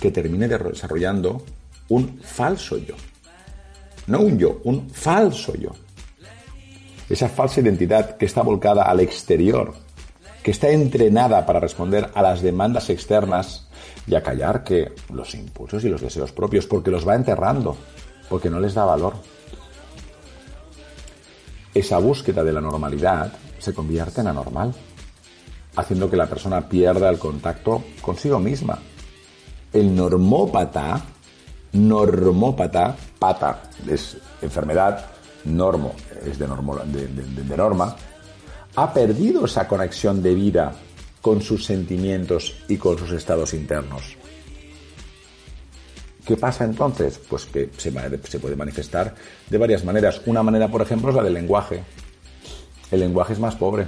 que 0.00 0.10
termine 0.10 0.48
desarrollando 0.48 1.42
un 1.88 2.18
falso 2.20 2.76
yo. 2.78 2.94
No 4.06 4.20
un 4.20 4.38
yo, 4.38 4.60
un 4.64 4.90
falso 4.90 5.54
yo. 5.54 5.70
Esa 7.08 7.28
falsa 7.28 7.60
identidad 7.60 8.16
que 8.16 8.26
está 8.26 8.42
volcada 8.42 8.84
al 8.84 9.00
exterior, 9.00 9.74
que 10.42 10.50
está 10.50 10.70
entrenada 10.70 11.46
para 11.46 11.60
responder 11.60 12.10
a 12.14 12.22
las 12.22 12.42
demandas 12.42 12.90
externas 12.90 13.68
y 14.06 14.14
a 14.14 14.22
callar 14.22 14.62
que 14.62 14.92
los 15.10 15.34
impulsos 15.34 15.84
y 15.84 15.88
los 15.88 16.02
deseos 16.02 16.32
propios, 16.32 16.66
porque 16.66 16.90
los 16.90 17.08
va 17.08 17.14
enterrando, 17.14 17.76
porque 18.28 18.50
no 18.50 18.60
les 18.60 18.74
da 18.74 18.84
valor 18.84 19.14
esa 21.74 21.98
búsqueda 21.98 22.44
de 22.44 22.52
la 22.52 22.60
normalidad 22.60 23.32
se 23.58 23.74
convierte 23.74 24.20
en 24.20 24.28
anormal, 24.28 24.72
haciendo 25.76 26.08
que 26.08 26.16
la 26.16 26.28
persona 26.28 26.68
pierda 26.68 27.10
el 27.10 27.18
contacto 27.18 27.82
consigo 28.00 28.38
misma. 28.38 28.78
El 29.72 29.94
normópata, 29.94 31.02
normópata, 31.72 32.96
pata 33.18 33.62
es 33.88 34.16
enfermedad, 34.40 35.06
normo 35.44 35.94
es 36.24 36.38
de, 36.38 36.46
de 36.46 37.56
norma, 37.56 37.96
ha 38.76 38.92
perdido 38.92 39.44
esa 39.44 39.66
conexión 39.68 40.22
de 40.22 40.34
vida 40.34 40.72
con 41.20 41.40
sus 41.40 41.64
sentimientos 41.64 42.54
y 42.68 42.76
con 42.76 42.98
sus 42.98 43.10
estados 43.12 43.54
internos. 43.54 44.16
¿Qué 46.24 46.36
pasa 46.38 46.64
entonces? 46.64 47.20
Pues 47.28 47.44
que 47.44 47.68
se, 47.76 48.38
puede 48.38 48.56
manifestar 48.56 49.14
de 49.48 49.58
varias 49.58 49.84
maneras. 49.84 50.22
Una 50.24 50.42
manera, 50.42 50.68
por 50.68 50.80
ejemplo, 50.80 51.10
es 51.10 51.16
la 51.16 51.22
del 51.22 51.34
lenguaje. 51.34 51.82
El 52.90 53.00
lenguaje 53.00 53.34
es 53.34 53.38
más 53.38 53.56
pobre. 53.56 53.86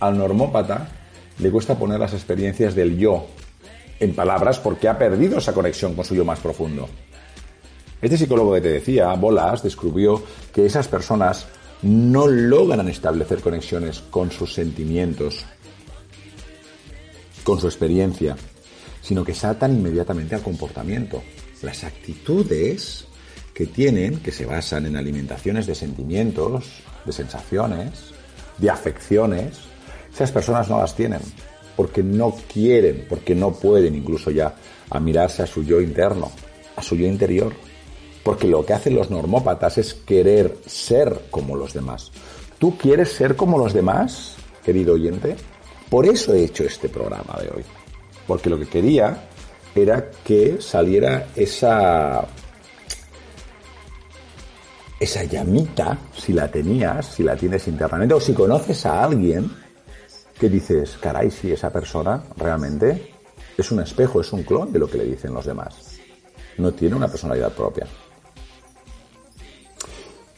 Al 0.00 0.18
normópata 0.18 0.88
le 1.38 1.50
cuesta 1.50 1.78
poner 1.78 1.98
las 1.98 2.12
experiencias 2.12 2.74
del 2.74 2.98
yo 2.98 3.26
en 3.98 4.14
palabras 4.14 4.58
porque 4.58 4.88
ha 4.88 4.98
perdido 4.98 5.38
esa 5.38 5.54
conexión 5.54 5.94
con 5.94 6.04
su 6.04 6.14
yo 6.14 6.24
más 6.24 6.38
profundo. 6.40 6.86
Este 8.02 8.18
psicólogo 8.18 8.52
que 8.54 8.60
te 8.60 8.72
decía, 8.72 9.14
Bolas, 9.14 9.62
descubrió 9.62 10.22
que 10.52 10.66
esas 10.66 10.86
personas 10.88 11.46
no 11.80 12.26
logran 12.26 12.88
establecer 12.88 13.40
conexiones 13.40 14.00
con 14.10 14.30
sus 14.30 14.52
sentimientos, 14.52 15.46
con 17.42 17.58
su 17.58 17.66
experiencia, 17.66 18.36
sino 19.00 19.24
que 19.24 19.34
saltan 19.34 19.72
inmediatamente 19.72 20.34
al 20.34 20.42
comportamiento 20.42 21.22
las 21.64 21.84
actitudes 21.84 23.06
que 23.52 23.66
tienen, 23.66 24.20
que 24.20 24.32
se 24.32 24.46
basan 24.46 24.86
en 24.86 24.96
alimentaciones 24.96 25.66
de 25.66 25.74
sentimientos, 25.74 26.82
de 27.04 27.12
sensaciones, 27.12 28.12
de 28.58 28.70
afecciones, 28.70 29.60
esas 30.12 30.32
personas 30.32 30.68
no 30.68 30.78
las 30.78 30.94
tienen, 30.94 31.20
porque 31.76 32.02
no 32.02 32.34
quieren, 32.52 33.06
porque 33.08 33.34
no 33.34 33.52
pueden 33.52 33.94
incluso 33.94 34.30
ya 34.30 34.54
a 34.90 35.00
mirarse 35.00 35.42
a 35.42 35.46
su 35.46 35.64
yo 35.64 35.80
interno, 35.80 36.30
a 36.76 36.82
su 36.82 36.96
yo 36.96 37.06
interior, 37.06 37.52
porque 38.22 38.46
lo 38.46 38.64
que 38.64 38.72
hacen 38.72 38.94
los 38.94 39.10
normópatas 39.10 39.78
es 39.78 39.94
querer 39.94 40.56
ser 40.66 41.26
como 41.30 41.56
los 41.56 41.74
demás. 41.74 42.10
¿Tú 42.58 42.76
quieres 42.78 43.12
ser 43.12 43.36
como 43.36 43.58
los 43.58 43.72
demás, 43.72 44.36
querido 44.64 44.94
oyente? 44.94 45.36
Por 45.90 46.06
eso 46.06 46.32
he 46.32 46.44
hecho 46.44 46.64
este 46.64 46.88
programa 46.88 47.38
de 47.40 47.48
hoy, 47.48 47.64
porque 48.26 48.50
lo 48.50 48.58
que 48.58 48.66
quería 48.66 49.28
era 49.74 50.10
que 50.24 50.60
saliera 50.60 51.28
esa 51.34 52.26
esa 55.00 55.24
llamita, 55.24 55.98
si 56.16 56.32
la 56.32 56.50
tenías, 56.50 57.06
si 57.06 57.22
la 57.22 57.36
tienes 57.36 57.68
internamente, 57.68 58.14
o 58.14 58.20
si 58.20 58.32
conoces 58.32 58.86
a 58.86 59.04
alguien 59.04 59.50
que 60.38 60.48
dices, 60.48 60.96
caray, 61.00 61.30
si 61.30 61.52
esa 61.52 61.70
persona 61.70 62.22
realmente 62.36 63.14
es 63.56 63.70
un 63.70 63.80
espejo, 63.80 64.20
es 64.20 64.32
un 64.32 64.42
clon 64.44 64.72
de 64.72 64.78
lo 64.78 64.88
que 64.88 64.98
le 64.98 65.04
dicen 65.04 65.34
los 65.34 65.44
demás. 65.44 65.98
No 66.58 66.72
tiene 66.72 66.96
una 66.96 67.08
personalidad 67.08 67.52
propia. 67.52 67.86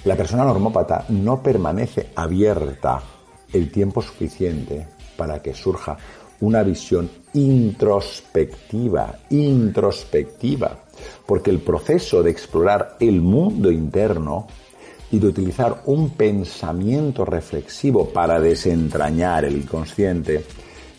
La 0.05 0.17
persona 0.17 0.45
normópata 0.45 1.05
no 1.09 1.43
permanece 1.43 2.11
abierta 2.15 3.03
el 3.53 3.71
tiempo 3.71 4.03
suficiente 4.03 4.89
para 5.17 5.41
que 5.43 5.55
surja 5.55 5.97
una 6.41 6.63
visión 6.63 7.09
introspectiva, 7.35 9.19
introspectiva, 9.31 10.85
porque 11.27 11.51
el 11.51 11.61
proceso 11.61 12.23
de 12.23 12.31
explorar 12.31 12.97
el 13.01 13.21
mundo 13.21 13.71
interno 13.71 14.47
y 15.11 15.19
de 15.19 15.29
utilizar 15.29 15.83
un 15.87 16.11
pensamiento 16.11 17.25
reflexivo 17.25 18.09
para 18.09 18.41
desentrañar 18.41 19.45
el 19.45 19.57
inconsciente 19.57 20.45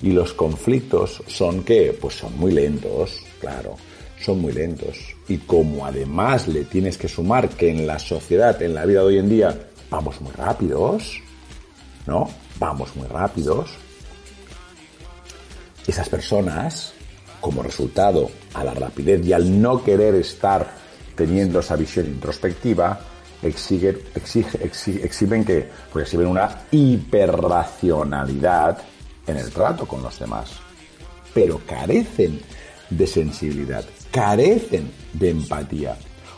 y 0.02 0.12
los 0.12 0.34
conflictos 0.34 1.24
son 1.28 1.64
que 1.64 1.98
pues 2.00 2.16
son 2.16 2.38
muy 2.38 2.52
lentos, 2.52 3.20
claro, 3.40 3.76
son 4.20 4.42
muy 4.42 4.54
lentos. 4.54 4.98
Y 5.28 5.38
como 5.40 5.86
además 5.86 6.48
le 6.48 6.64
tienes 6.66 6.98
que 6.98 7.08
sumar 7.08 7.50
que 7.50 7.70
en 7.70 7.88
la 7.88 8.00
sociedad, 8.00 8.62
en 8.62 8.76
la 8.76 8.86
vida 8.86 9.02
de 9.02 9.06
hoy 9.06 9.18
en 9.18 9.30
día, 9.30 9.58
vamos 9.90 10.22
muy 10.22 10.32
rápidos, 10.32 11.20
¿no? 12.06 12.30
Vamos 12.60 12.96
muy 12.96 13.08
rápidos. 13.08 13.72
Esas 15.88 16.10
personas, 16.10 16.94
como 17.40 17.64
resultado 17.64 18.30
a 18.54 18.64
la 18.64 18.74
rapidez 18.74 19.26
y 19.26 19.34
al 19.34 19.62
no 19.62 19.84
querer 19.84 20.16
estar 20.16 20.68
teniendo 21.16 21.62
esa 21.62 21.78
visión 21.78 22.06
introspectiva, 22.06 23.00
exigen, 23.42 23.98
que 25.46 25.70
pues 25.92 26.06
exhiben 26.06 26.28
una 26.28 26.64
hiperracionalidad 26.72 28.78
en 29.26 29.38
el 29.38 29.52
trato 29.52 29.88
con 29.88 30.04
los 30.04 30.20
demás, 30.20 30.52
pero 31.34 31.60
carecen 31.66 32.40
de 32.90 33.08
sensibilidad, 33.08 33.86
carecen 34.12 34.92
de 35.14 35.30
empatía, 35.30 35.96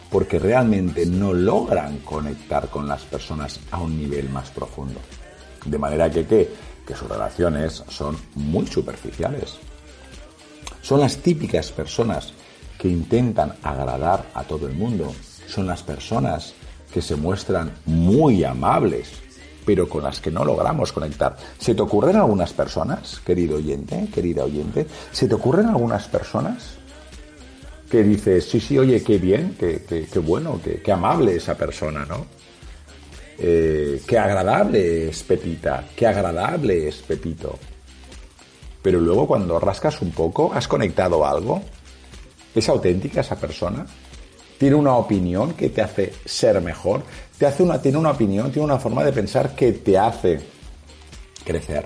porque 0.10 0.38
realmente 0.39 1.06
no 1.06 1.34
logran 1.34 2.00
conectar 2.00 2.70
con 2.70 2.88
las 2.88 3.03
personas 3.03 3.60
a 3.72 3.79
un 3.79 3.96
nivel 3.98 4.29
más 4.29 4.50
profundo. 4.50 5.00
De 5.65 5.77
manera 5.77 6.10
que, 6.10 6.50
que 6.89 6.96
sus 6.96 7.08
relaciones 7.08 7.84
son 7.88 8.17
muy 8.34 8.65
superficiales. 8.65 9.60
Son 10.81 11.00
las 11.00 11.17
típicas 11.17 11.72
personas 11.72 12.34
que 12.79 12.88
intentan 12.88 13.53
agradar 13.62 14.25
a 14.34 14.43
todo 14.43 14.65
el 14.65 14.74
mundo. 14.74 15.13
Son 15.48 15.67
las 15.67 15.84
personas 15.84 16.55
que 16.91 17.03
se 17.03 17.15
muestran 17.15 17.74
muy 17.86 18.43
amables, 18.43 19.12
pero 19.67 19.88
con 19.88 20.01
las 20.01 20.19
que 20.19 20.31
no 20.31 20.43
logramos 20.43 20.91
conectar. 20.91 21.38
¿Se 21.60 21.75
te 21.75 21.84
ocurren 21.84 22.15
algunas 22.15 22.53
personas, 22.53 23.19
querido 23.19 23.58
oyente, 23.58 24.08
querida 24.12 24.43
oyente? 24.43 24.88
¿Se 25.12 25.27
te 25.27 25.36
ocurren 25.36 25.67
algunas 25.67 26.08
personas 26.08 26.79
que 27.88 28.01
dices, 28.01 28.50
sí, 28.50 28.60
sí, 28.60 28.79
oye, 28.79 29.03
qué 29.03 29.19
bien, 29.19 29.55
qué, 29.60 30.08
bueno, 30.25 30.60
qué, 30.63 30.91
amable 30.91 31.36
esa 31.36 31.55
persona, 31.55 32.08
¿no? 32.08 32.25
Eh, 33.41 34.01
qué 34.05 34.17
agradable 34.17 35.10
es 35.10 35.24
Pepita, 35.24 35.86
qué 35.96 36.08
agradable 36.08 36.88
es 36.88 36.98
Pepito. 36.98 37.58
Pero 38.81 39.00
luego 39.00 39.27
cuando 39.27 39.60
rascas 39.60 40.01
un 40.01 40.12
poco, 40.12 40.51
¿has 40.53 40.67
conectado 40.67 41.25
algo? 41.25 41.62
¿Es 42.53 42.67
auténtica 42.69 43.22
esa 43.22 43.36
persona? 43.36 43.86
¿Tiene 44.58 44.75
una 44.75 44.96
opinión 44.96 45.53
que 45.53 45.69
te 45.69 45.81
hace 45.81 46.13
ser 46.25 46.60
mejor? 46.62 47.03
te 47.39 47.46
hace 47.46 47.63
una, 47.63 47.81
tiene 47.81 47.98
una 47.98 48.12
opinión, 48.12 48.51
tiene 48.51 48.65
una 48.65 48.77
forma 48.77 49.03
de 49.03 49.13
pensar 49.13 49.55
que 49.55 49.72
te 49.72 49.98
hace 49.98 50.41
crecer. 51.46 51.86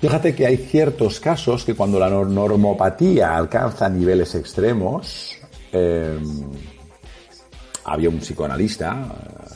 Fíjate 0.00 0.34
que 0.34 0.46
hay 0.46 0.56
ciertos 0.56 1.20
casos 1.20 1.64
que 1.64 1.74
cuando 1.74 2.00
la 2.00 2.10
normopatía 2.10 3.36
alcanza 3.36 3.88
niveles 3.88 4.34
extremos, 4.34 5.36
em, 5.70 6.50
había 7.84 8.08
un 8.08 8.18
psicoanalista, 8.18 9.06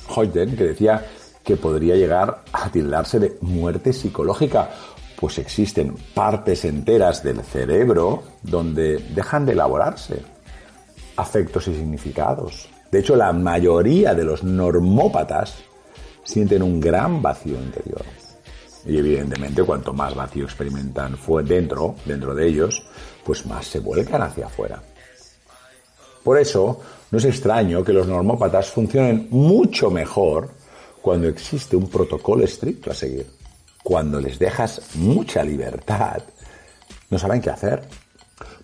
Heuten, 0.09 0.57
que 0.57 0.65
decía 0.65 1.05
que 1.45 1.57
podría 1.57 1.95
llegar 1.95 2.43
a 2.53 2.71
tildarse 2.71 3.19
de 3.19 3.37
muerte 3.43 3.93
psicológica, 3.93 4.71
pues 5.17 5.39
existen 5.39 5.95
partes 6.15 6.65
enteras 6.65 7.23
del 7.23 7.43
cerebro 7.43 8.23
donde 8.43 8.99
dejan 9.15 9.47
de 9.47 9.53
elaborarse 9.53 10.23
afectos 11.17 11.69
y 11.69 11.75
significados. 11.75 12.69
De 12.91 13.01
hecho, 13.01 13.17
la 13.17 13.33
mayoría 13.33 14.15
de 14.15 14.25
los 14.25 14.43
normópatas 14.43 15.57
sienten 16.25 16.63
un 16.63 16.81
gran 16.81 17.23
vacío 17.23 17.57
interior. 17.57 18.05
Y 18.87 18.99
evidentemente, 18.99 19.63
cuanto 19.63 19.93
más 19.93 20.15
vacío 20.15 20.45
experimentan 20.45 21.17
dentro, 21.45 21.95
dentro 22.05 22.35
de 22.35 22.47
ellos, 22.47 22.85
pues 23.25 23.47
más 23.47 23.67
se 23.67 23.81
vuelcan 23.81 24.23
hacia 24.23 24.47
afuera. 24.47 24.83
Por 26.23 26.39
eso, 26.39 26.81
no 27.15 27.19
es 27.19 27.27
extraño 27.27 27.85
que 27.85 27.93
los 27.93 28.09
normópatas 28.09 28.73
funcionen 28.73 29.29
mucho 29.31 29.89
mejor 29.89 30.51
cuando 31.01 31.29
existe 31.29 31.77
un 31.77 31.89
protocolo 31.89 32.43
estricto 32.43 32.91
a 32.91 32.95
seguir. 32.95 33.25
Cuando 33.85 34.21
les 34.21 34.37
dejas 34.37 34.81
mucha 34.97 35.45
libertad, 35.45 36.25
no 37.11 37.17
saben 37.17 37.41
qué 37.41 37.51
hacer 37.51 37.83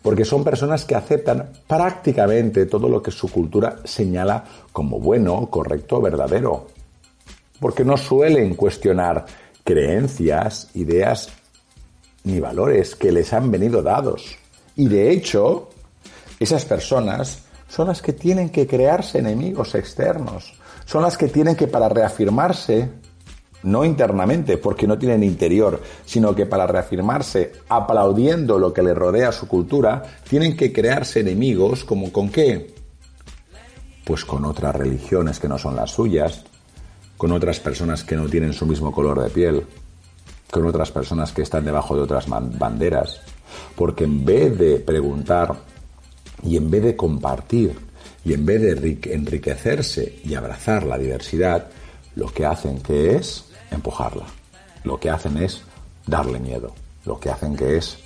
porque 0.03 0.25
son 0.25 0.43
personas 0.43 0.85
que 0.85 0.97
aceptan 0.97 1.49
prácticamente 1.65 2.67
todo 2.67 2.89
lo 2.89 3.01
que 3.01 3.13
su 3.13 3.29
cultura 3.31 3.77
señala 3.85 4.43
como 4.73 4.99
bueno, 4.99 5.47
correcto, 5.49 6.01
verdadero, 6.01 6.67
porque 7.61 7.85
no 7.85 7.97
suelen 7.97 8.57
cuestionar 8.57 9.27
creencias, 9.63 10.71
ideas 10.75 11.29
ni 12.25 12.41
valores 12.41 12.97
que 12.97 13.13
les 13.13 13.33
han 13.33 13.49
venido 13.49 13.81
dados. 13.81 14.37
Y 14.75 14.89
de 14.89 15.13
hecho, 15.13 15.69
esas 16.41 16.65
personas 16.65 17.45
son 17.71 17.87
las 17.87 18.03
que 18.03 18.13
tienen 18.13 18.51
que 18.51 18.67
crearse 18.67 19.21
enemigos 19.21 19.77
externos, 19.77 20.53
son 20.85 21.03
las 21.03 21.17
que 21.17 21.29
tienen 21.29 21.55
que 21.55 21.69
para 21.69 21.89
reafirmarse 21.89 22.91
no 23.63 23.85
internamente, 23.85 24.59
porque 24.59 24.87
no 24.87 24.99
tienen 24.99 25.23
interior, 25.23 25.81
sino 26.05 26.35
que 26.35 26.47
para 26.47 26.67
reafirmarse 26.67 27.53
aplaudiendo 27.69 28.59
lo 28.59 28.73
que 28.73 28.83
les 28.83 28.97
rodea 28.97 29.33
su 29.33 29.47
cultura, 29.47 30.03
tienen 30.29 30.57
que 30.57 30.73
crearse 30.73 31.21
enemigos 31.21 31.85
como 31.85 32.11
con 32.11 32.31
qué? 32.31 32.75
Pues 34.05 34.25
con 34.25 34.47
otras 34.47 34.75
religiones 34.75 35.39
que 35.39 35.49
no 35.49 35.59
son 35.59 35.77
las 35.77 35.91
suyas, 35.91 36.43
con 37.17 37.33
otras 37.33 37.61
personas 37.61 38.03
que 38.03 38.17
no 38.17 38.29
tienen 38.29 38.55
su 38.55 38.67
mismo 38.67 38.91
color 38.91 39.23
de 39.23 39.31
piel, 39.31 39.67
con 40.51 40.67
otras 40.67 40.91
personas 40.91 41.33
que 41.33 41.43
están 41.43 41.65
debajo 41.67 41.95
de 41.95 42.03
otras 42.03 42.27
banderas, 42.29 43.21
porque 43.77 44.05
en 44.05 44.25
vez 44.25 44.59
de 44.59 44.77
preguntar 44.77 45.70
y 46.43 46.57
en 46.57 46.71
vez 46.71 46.83
de 46.83 46.97
compartir 46.97 47.77
y 48.25 48.35
en 48.35 48.45
vez 48.45 48.61
de 48.61 48.99
enriquecerse 49.15 50.21
y 50.25 50.35
abrazar 50.35 50.85
la 50.85 50.99
diversidad, 50.99 51.69
lo 52.15 52.33
que 52.33 52.45
hacen 52.45 52.81
que 52.81 53.17
es 53.17 53.45
empujarla. 53.71 54.27
Lo 54.85 54.99
que 54.99 55.11
hacen 55.11 55.37
es 55.39 55.63
darle 56.07 56.39
miedo. 56.39 56.75
Lo 57.05 57.19
que 57.19 57.31
hacen 57.31 57.57
que 57.57 57.77
es 57.77 57.99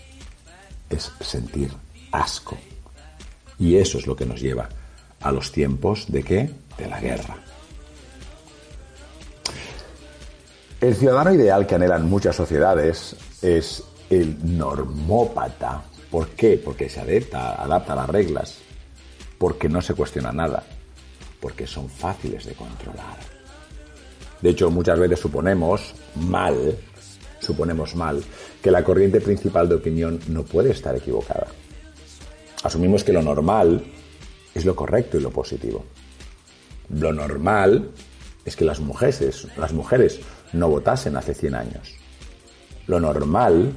es 0.90 1.10
sentir 1.20 1.72
asco. 2.12 2.56
Y 3.58 3.76
eso 3.76 3.98
es 3.98 4.06
lo 4.06 4.14
que 4.16 4.26
nos 4.26 4.40
lleva 4.40 4.68
a 5.20 5.32
los 5.32 5.50
tiempos 5.52 6.06
de 6.08 6.22
qué? 6.22 6.50
De 6.76 6.86
la 6.86 7.00
guerra. 7.00 7.36
El 10.80 10.94
ciudadano 10.94 11.32
ideal 11.32 11.66
que 11.66 11.76
anhelan 11.76 12.08
muchas 12.08 12.36
sociedades 12.36 13.16
es 13.40 13.82
el 14.10 14.36
normópata. 14.58 15.82
¿Por 16.14 16.28
qué? 16.28 16.60
Porque 16.64 16.88
se 16.88 17.00
adapta, 17.00 17.60
adapta 17.60 17.92
a 17.92 17.96
las 17.96 18.08
reglas, 18.08 18.58
porque 19.36 19.68
no 19.68 19.82
se 19.82 19.94
cuestiona 19.94 20.30
nada, 20.30 20.62
porque 21.40 21.66
son 21.66 21.90
fáciles 21.90 22.46
de 22.46 22.52
controlar. 22.52 23.18
De 24.40 24.50
hecho, 24.50 24.70
muchas 24.70 24.96
veces 24.96 25.18
suponemos 25.18 25.92
mal, 26.14 26.78
suponemos 27.40 27.96
mal, 27.96 28.22
que 28.62 28.70
la 28.70 28.84
corriente 28.84 29.20
principal 29.20 29.68
de 29.68 29.74
opinión 29.74 30.20
no 30.28 30.44
puede 30.44 30.70
estar 30.70 30.94
equivocada. 30.94 31.48
Asumimos 32.62 33.02
que 33.02 33.12
lo 33.12 33.20
normal 33.20 33.84
es 34.54 34.64
lo 34.64 34.76
correcto 34.76 35.18
y 35.18 35.20
lo 35.20 35.30
positivo. 35.30 35.84
Lo 36.90 37.12
normal 37.12 37.90
es 38.44 38.54
que 38.54 38.64
las 38.64 38.78
mujeres, 38.78 39.48
las 39.56 39.72
mujeres 39.72 40.20
no 40.52 40.68
votasen 40.68 41.16
hace 41.16 41.34
100 41.34 41.54
años. 41.56 41.92
Lo 42.86 43.00
normal 43.00 43.72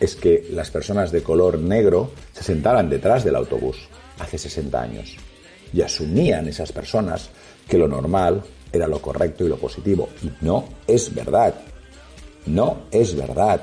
es 0.00 0.16
que 0.16 0.48
las 0.50 0.70
personas 0.70 1.12
de 1.12 1.22
color 1.22 1.58
negro 1.58 2.10
se 2.32 2.42
sentaran 2.42 2.88
detrás 2.88 3.22
del 3.22 3.36
autobús 3.36 3.76
hace 4.18 4.38
60 4.38 4.80
años. 4.80 5.16
Y 5.72 5.82
asumían 5.82 6.48
esas 6.48 6.72
personas 6.72 7.30
que 7.68 7.78
lo 7.78 7.86
normal 7.86 8.42
era 8.72 8.88
lo 8.88 9.00
correcto 9.00 9.44
y 9.44 9.48
lo 9.48 9.58
positivo. 9.58 10.08
Y 10.22 10.32
no 10.40 10.64
es 10.86 11.14
verdad. 11.14 11.54
No 12.46 12.82
es 12.90 13.14
verdad. 13.14 13.60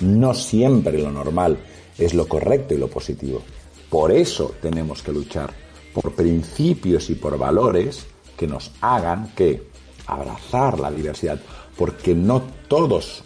No 0.00 0.32
siempre 0.34 0.98
lo 0.98 1.10
normal 1.10 1.58
es 1.98 2.14
lo 2.14 2.26
correcto 2.26 2.74
y 2.74 2.78
lo 2.78 2.88
positivo. 2.88 3.42
Por 3.90 4.12
eso 4.12 4.54
tenemos 4.62 5.02
que 5.02 5.12
luchar 5.12 5.52
por 5.92 6.14
principios 6.14 7.10
y 7.10 7.16
por 7.16 7.36
valores 7.36 8.06
que 8.36 8.46
nos 8.46 8.72
hagan 8.80 9.32
que 9.34 9.62
abrazar 10.06 10.80
la 10.80 10.90
diversidad, 10.90 11.38
porque 11.76 12.14
no 12.14 12.42
todos 12.68 13.22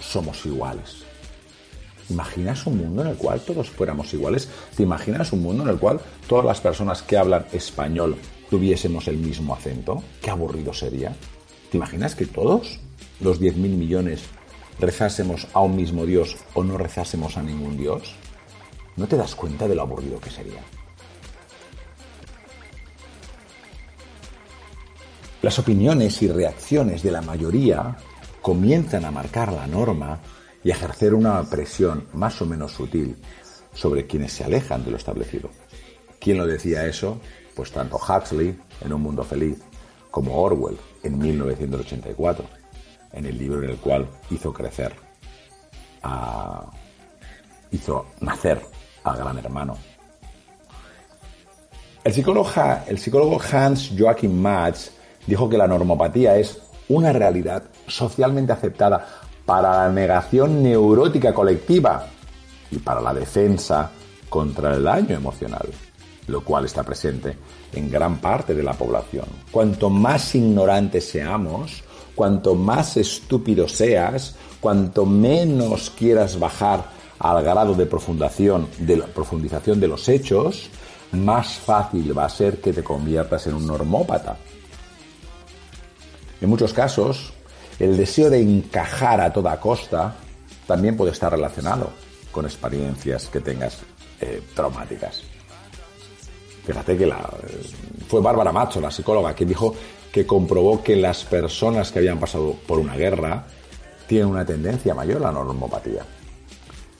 somos 0.00 0.44
iguales. 0.46 1.05
¿Imaginas 2.08 2.66
un 2.66 2.78
mundo 2.78 3.02
en 3.02 3.08
el 3.08 3.16
cual 3.16 3.40
todos 3.40 3.68
fuéramos 3.68 4.12
iguales? 4.14 4.48
¿Te 4.76 4.84
imaginas 4.84 5.32
un 5.32 5.42
mundo 5.42 5.64
en 5.64 5.70
el 5.70 5.78
cual 5.78 6.00
todas 6.28 6.44
las 6.44 6.60
personas 6.60 7.02
que 7.02 7.16
hablan 7.16 7.46
español 7.52 8.16
tuviésemos 8.48 9.08
el 9.08 9.16
mismo 9.16 9.54
acento? 9.54 10.02
Qué 10.22 10.30
aburrido 10.30 10.72
sería. 10.72 11.16
¿Te 11.70 11.76
imaginas 11.76 12.14
que 12.14 12.26
todos 12.26 12.78
los 13.20 13.40
10.000 13.40 13.56
millones 13.56 14.22
rezásemos 14.78 15.48
a 15.52 15.60
un 15.60 15.74
mismo 15.74 16.06
Dios 16.06 16.36
o 16.54 16.62
no 16.62 16.78
rezásemos 16.78 17.36
a 17.36 17.42
ningún 17.42 17.76
Dios? 17.76 18.14
¿No 18.96 19.08
te 19.08 19.16
das 19.16 19.34
cuenta 19.34 19.66
de 19.66 19.74
lo 19.74 19.82
aburrido 19.82 20.20
que 20.20 20.30
sería? 20.30 20.60
Las 25.42 25.58
opiniones 25.58 26.22
y 26.22 26.28
reacciones 26.28 27.02
de 27.02 27.10
la 27.10 27.20
mayoría 27.20 27.96
comienzan 28.42 29.04
a 29.04 29.10
marcar 29.10 29.52
la 29.52 29.66
norma 29.66 30.20
y 30.66 30.72
ejercer 30.72 31.14
una 31.14 31.40
presión 31.44 32.08
más 32.12 32.42
o 32.42 32.44
menos 32.44 32.72
sutil 32.72 33.16
sobre 33.72 34.08
quienes 34.08 34.32
se 34.32 34.42
alejan 34.42 34.84
de 34.84 34.90
lo 34.90 34.96
establecido. 34.96 35.48
¿Quién 36.18 36.38
lo 36.38 36.44
decía 36.44 36.84
eso? 36.86 37.20
Pues 37.54 37.70
tanto 37.70 37.98
Huxley 37.98 38.58
en 38.80 38.92
Un 38.92 39.00
Mundo 39.00 39.22
Feliz 39.22 39.62
como 40.10 40.36
Orwell 40.42 40.76
en 41.04 41.18
1984, 41.18 42.44
en 43.12 43.26
el 43.26 43.38
libro 43.38 43.62
en 43.62 43.70
el 43.70 43.76
cual 43.76 44.08
hizo 44.28 44.52
crecer, 44.52 44.92
hizo 47.70 48.06
nacer 48.20 48.60
al 49.04 49.18
gran 49.18 49.38
hermano. 49.38 49.76
El 52.02 52.12
psicólogo, 52.12 52.50
el 52.88 52.98
psicólogo 52.98 53.40
Hans 53.52 53.92
Joachim 53.96 54.36
Matz 54.36 54.90
dijo 55.28 55.48
que 55.48 55.58
la 55.58 55.68
normopatía 55.68 56.36
es 56.36 56.60
una 56.88 57.12
realidad 57.12 57.62
socialmente 57.86 58.52
aceptada 58.52 59.25
para 59.46 59.84
la 59.84 59.88
negación 59.88 60.62
neurótica 60.62 61.32
colectiva 61.32 62.06
y 62.70 62.78
para 62.78 63.00
la 63.00 63.14
defensa 63.14 63.90
contra 64.28 64.74
el 64.74 64.82
daño 64.82 65.14
emocional, 65.14 65.68
lo 66.26 66.42
cual 66.42 66.64
está 66.64 66.82
presente 66.82 67.36
en 67.72 67.88
gran 67.88 68.18
parte 68.18 68.54
de 68.54 68.62
la 68.64 68.72
población. 68.72 69.26
Cuanto 69.50 69.88
más 69.88 70.34
ignorantes 70.34 71.08
seamos, 71.08 71.84
cuanto 72.16 72.56
más 72.56 72.96
estúpido 72.96 73.68
seas, 73.68 74.34
cuanto 74.60 75.06
menos 75.06 75.90
quieras 75.90 76.38
bajar 76.38 76.84
al 77.18 77.42
grado 77.44 77.74
de 77.74 77.86
profundización 77.86 78.68
de, 78.78 78.96
la 78.96 79.06
profundización 79.06 79.78
de 79.78 79.88
los 79.88 80.08
hechos, 80.08 80.68
más 81.12 81.54
fácil 81.54 82.18
va 82.18 82.24
a 82.24 82.28
ser 82.28 82.60
que 82.60 82.72
te 82.72 82.82
conviertas 82.82 83.46
en 83.46 83.54
un 83.54 83.66
normópata. 83.66 84.36
En 86.40 86.50
muchos 86.50 86.72
casos, 86.72 87.32
el 87.78 87.96
deseo 87.96 88.30
de 88.30 88.40
encajar 88.40 89.20
a 89.20 89.32
toda 89.32 89.60
costa 89.60 90.16
también 90.66 90.96
puede 90.96 91.12
estar 91.12 91.30
relacionado 91.30 91.90
con 92.32 92.44
experiencias 92.44 93.28
que 93.28 93.40
tengas 93.40 93.78
eh, 94.20 94.42
traumáticas. 94.54 95.22
Fíjate 96.64 96.96
que 96.96 97.06
la, 97.06 97.30
fue 98.08 98.20
Bárbara 98.20 98.50
Macho, 98.50 98.80
la 98.80 98.90
psicóloga, 98.90 99.34
que 99.34 99.44
dijo 99.44 99.74
que 100.10 100.26
comprobó 100.26 100.82
que 100.82 100.96
las 100.96 101.24
personas 101.24 101.92
que 101.92 102.00
habían 102.00 102.18
pasado 102.18 102.56
por 102.66 102.78
una 102.78 102.96
guerra 102.96 103.46
tienen 104.06 104.28
una 104.28 104.44
tendencia 104.44 104.94
mayor 104.94 105.18
a 105.18 105.26
la 105.26 105.32
normopatía. 105.32 106.04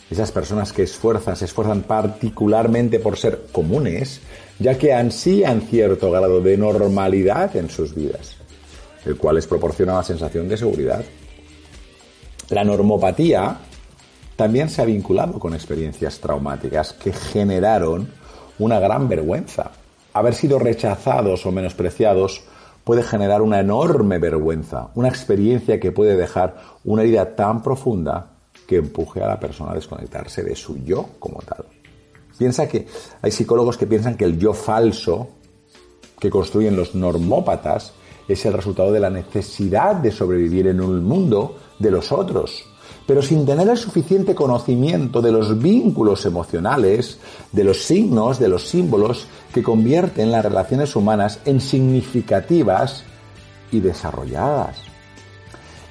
Esas 0.09 0.31
personas 0.31 0.73
que 0.73 0.85
esfuerzan, 0.85 1.35
se 1.35 1.47
esfuerzan 1.47 1.83
particularmente 1.83 3.01
por 3.01 3.17
ser 3.17 3.47
comunes, 3.51 4.21
ya 4.59 4.79
que 4.79 4.93
ansían 4.95 5.63
cierto 5.63 6.13
grado 6.13 6.41
de 6.41 6.57
normalidad 6.57 7.57
en 7.57 7.69
sus 7.71 7.95
vidas 7.95 8.37
el 9.07 9.17
cual 9.17 9.37
les 9.37 9.47
proporciona 9.47 9.95
una 9.95 10.03
sensación 10.03 10.49
de 10.49 10.57
seguridad. 10.57 11.05
La 12.51 12.65
normopatía 12.65 13.59
también 14.37 14.69
se 14.69 14.83
ha 14.83 14.85
vinculado 14.85 15.39
con 15.39 15.55
experiencias 15.55 16.21
traumáticas 16.21 16.93
que 16.93 17.13
generaron 17.13 18.09
una 18.59 18.79
gran 18.79 19.09
vergüenza. 19.09 19.71
Haber 20.13 20.35
sido 20.35 20.59
rechazados 20.59 21.47
o 21.47 21.53
menospreciados 21.53 22.45
puede 22.85 23.03
generar 23.03 23.43
una 23.43 23.61
enorme 23.61 24.19
vergüenza, 24.19 24.91
una 24.95 25.09
experiencia 25.09 25.81
que 25.81 25.93
puede 25.93 26.17
dejar 26.17 26.57
una 26.85 27.03
herida 27.03 27.35
tan 27.35 27.63
profunda 27.63 28.33
que 28.67 28.77
empuje 28.77 29.23
a 29.23 29.29
la 29.29 29.41
persona 29.41 29.73
a 29.73 29.75
desconectarse 29.75 30.43
de 30.43 30.55
su 30.55 30.79
yo 30.85 31.09
como 31.19 31.41
tal. 31.41 31.65
Piensa 32.39 32.69
que 32.69 32.87
hay 33.23 33.31
psicólogos 33.31 33.79
que 33.79 33.87
piensan 33.87 34.17
que 34.17 34.25
el 34.25 34.39
yo 34.39 34.53
falso 34.53 35.29
que 36.19 36.31
construyen 36.31 36.77
los 36.77 36.95
normópatas 36.95 37.93
es 38.29 38.45
el 38.47 38.53
resultado 38.53 38.93
de 38.93 39.01
la 39.01 39.11
necesidad 39.11 39.97
de 39.97 40.13
sobrevivir 40.13 40.67
en 40.69 40.81
un 40.81 41.05
mundo 41.05 41.57
de 41.79 41.91
los 41.91 42.13
otros, 42.13 42.65
pero 43.07 43.23
sin 43.23 43.47
tener 43.47 43.69
el 43.69 43.77
suficiente 43.77 44.35
conocimiento 44.35 45.23
de 45.23 45.33
los 45.33 45.59
vínculos 45.59 46.27
emocionales, 46.27 47.19
de 47.53 47.65
los 47.65 47.83
signos, 47.83 48.39
de 48.39 48.49
los 48.49 48.67
símbolos 48.67 49.27
que 49.55 49.63
convierten 49.63 50.33
las 50.33 50.45
relaciones 50.45 50.97
humanas 50.97 51.41
en 51.45 51.61
significativas 51.61 53.05
y 53.71 53.81
desarrolladas. 53.81 54.86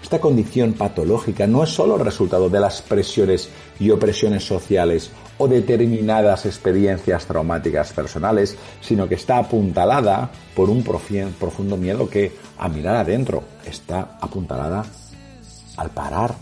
Esta 0.05 0.21
condición 0.21 0.73
patológica 0.73 1.47
no 1.47 1.63
es 1.63 1.71
solo 1.71 1.97
resultado 1.97 2.47
de 2.47 2.59
las 2.59 2.83
presiones 2.83 3.49
y 3.79 3.89
opresiones 3.89 4.45
sociales 4.45 5.09
o 5.39 5.47
determinadas 5.47 6.45
experiencias 6.45 7.25
traumáticas 7.25 7.91
personales, 7.91 8.55
sino 8.81 9.09
que 9.09 9.15
está 9.15 9.39
apuntalada 9.39 10.29
por 10.55 10.69
un 10.69 10.83
profundo 10.83 11.75
miedo 11.75 12.07
que 12.07 12.37
a 12.59 12.69
mirar 12.69 12.97
adentro 12.97 13.45
está 13.65 14.19
apuntalada 14.21 14.85
al 15.75 15.89
parar, 15.89 16.35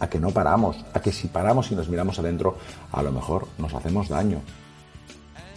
a 0.00 0.08
que 0.08 0.18
no 0.18 0.30
paramos, 0.30 0.82
a 0.94 1.00
que 1.00 1.12
si 1.12 1.28
paramos 1.28 1.70
y 1.70 1.74
nos 1.74 1.90
miramos 1.90 2.18
adentro, 2.18 2.56
a 2.92 3.02
lo 3.02 3.12
mejor 3.12 3.46
nos 3.58 3.74
hacemos 3.74 4.08
daño. 4.08 4.40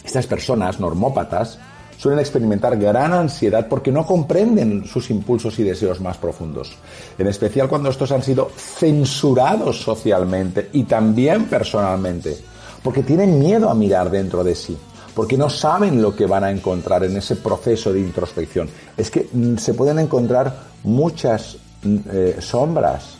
Estas 0.04 0.26
personas 0.26 0.78
normópatas 0.78 1.58
suelen 1.96 2.20
experimentar 2.20 2.76
gran 2.76 3.12
ansiedad 3.12 3.68
porque 3.68 3.92
no 3.92 4.06
comprenden 4.06 4.84
sus 4.84 5.10
impulsos 5.10 5.58
y 5.58 5.62
deseos 5.62 6.00
más 6.00 6.16
profundos, 6.16 6.76
en 7.18 7.26
especial 7.26 7.68
cuando 7.68 7.90
estos 7.90 8.12
han 8.12 8.22
sido 8.22 8.50
censurados 8.56 9.80
socialmente 9.80 10.70
y 10.72 10.84
también 10.84 11.46
personalmente, 11.46 12.36
porque 12.82 13.02
tienen 13.02 13.38
miedo 13.38 13.70
a 13.70 13.74
mirar 13.74 14.10
dentro 14.10 14.44
de 14.44 14.54
sí, 14.54 14.76
porque 15.14 15.38
no 15.38 15.48
saben 15.48 16.02
lo 16.02 16.14
que 16.14 16.26
van 16.26 16.44
a 16.44 16.50
encontrar 16.50 17.04
en 17.04 17.16
ese 17.16 17.36
proceso 17.36 17.92
de 17.92 18.00
introspección. 18.00 18.68
Es 18.96 19.10
que 19.10 19.28
mm, 19.32 19.56
se 19.56 19.74
pueden 19.74 19.98
encontrar 19.98 20.54
muchas 20.84 21.56
mm, 21.82 21.96
eh, 22.12 22.36
sombras. 22.40 23.16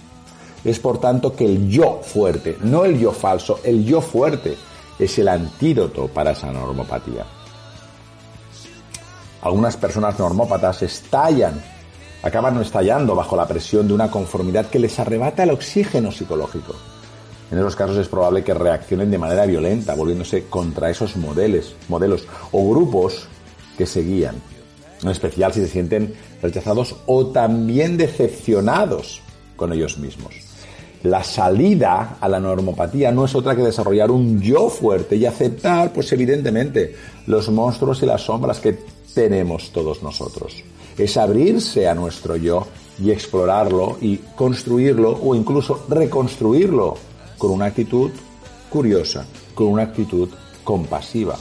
Es 0.62 0.78
por 0.78 0.98
tanto 0.98 1.34
que 1.34 1.46
el 1.46 1.68
yo 1.68 2.00
fuerte, 2.02 2.58
no 2.62 2.84
el 2.84 2.98
yo 2.98 3.12
falso, 3.12 3.60
el 3.64 3.84
yo 3.84 4.00
fuerte 4.00 4.56
es 4.98 5.18
el 5.18 5.28
antídoto 5.28 6.08
para 6.08 6.32
esa 6.32 6.52
normopatía. 6.52 7.24
Algunas 9.42 9.76
personas 9.76 10.18
normópatas 10.18 10.82
estallan, 10.82 11.62
acaban 12.22 12.60
estallando 12.60 13.14
bajo 13.14 13.36
la 13.36 13.46
presión 13.46 13.86
de 13.86 13.94
una 13.94 14.10
conformidad 14.10 14.66
que 14.66 14.78
les 14.78 14.98
arrebata 14.98 15.42
el 15.42 15.50
oxígeno 15.50 16.10
psicológico. 16.10 16.74
En 17.50 17.58
esos 17.58 17.76
casos 17.76 17.96
es 17.98 18.08
probable 18.08 18.42
que 18.42 18.54
reaccionen 18.54 19.10
de 19.10 19.18
manera 19.18 19.46
violenta, 19.46 19.94
volviéndose 19.94 20.46
contra 20.46 20.90
esos 20.90 21.16
modelos, 21.16 21.76
modelos 21.88 22.26
o 22.50 22.68
grupos 22.68 23.28
que 23.78 23.86
seguían. 23.86 24.34
En 25.02 25.10
especial 25.10 25.52
si 25.52 25.60
se 25.60 25.68
sienten 25.68 26.14
rechazados 26.42 26.96
o 27.06 27.26
también 27.26 27.96
decepcionados 27.96 29.22
con 29.54 29.72
ellos 29.72 29.98
mismos. 29.98 30.34
La 31.02 31.22
salida 31.22 32.16
a 32.20 32.28
la 32.28 32.40
normopatía 32.40 33.12
no 33.12 33.24
es 33.24 33.34
otra 33.34 33.54
que 33.54 33.62
desarrollar 33.62 34.10
un 34.10 34.40
yo 34.40 34.68
fuerte 34.68 35.14
y 35.14 35.24
aceptar, 35.24 35.92
pues 35.92 36.10
evidentemente, 36.12 36.96
los 37.26 37.48
monstruos 37.50 38.02
y 38.02 38.06
las 38.06 38.22
sombras 38.22 38.58
que 38.58 38.95
tenemos 39.16 39.70
todos 39.72 40.02
nosotros. 40.02 40.62
Es 40.98 41.16
abrirse 41.16 41.88
a 41.88 41.94
nuestro 41.94 42.36
yo 42.36 42.66
y 43.02 43.10
explorarlo 43.10 43.96
y 43.98 44.18
construirlo 44.36 45.10
o 45.10 45.34
incluso 45.34 45.86
reconstruirlo 45.88 46.98
con 47.38 47.52
una 47.52 47.64
actitud 47.64 48.10
curiosa, 48.68 49.24
con 49.54 49.68
una 49.68 49.84
actitud 49.84 50.28
compasiva. 50.62 51.38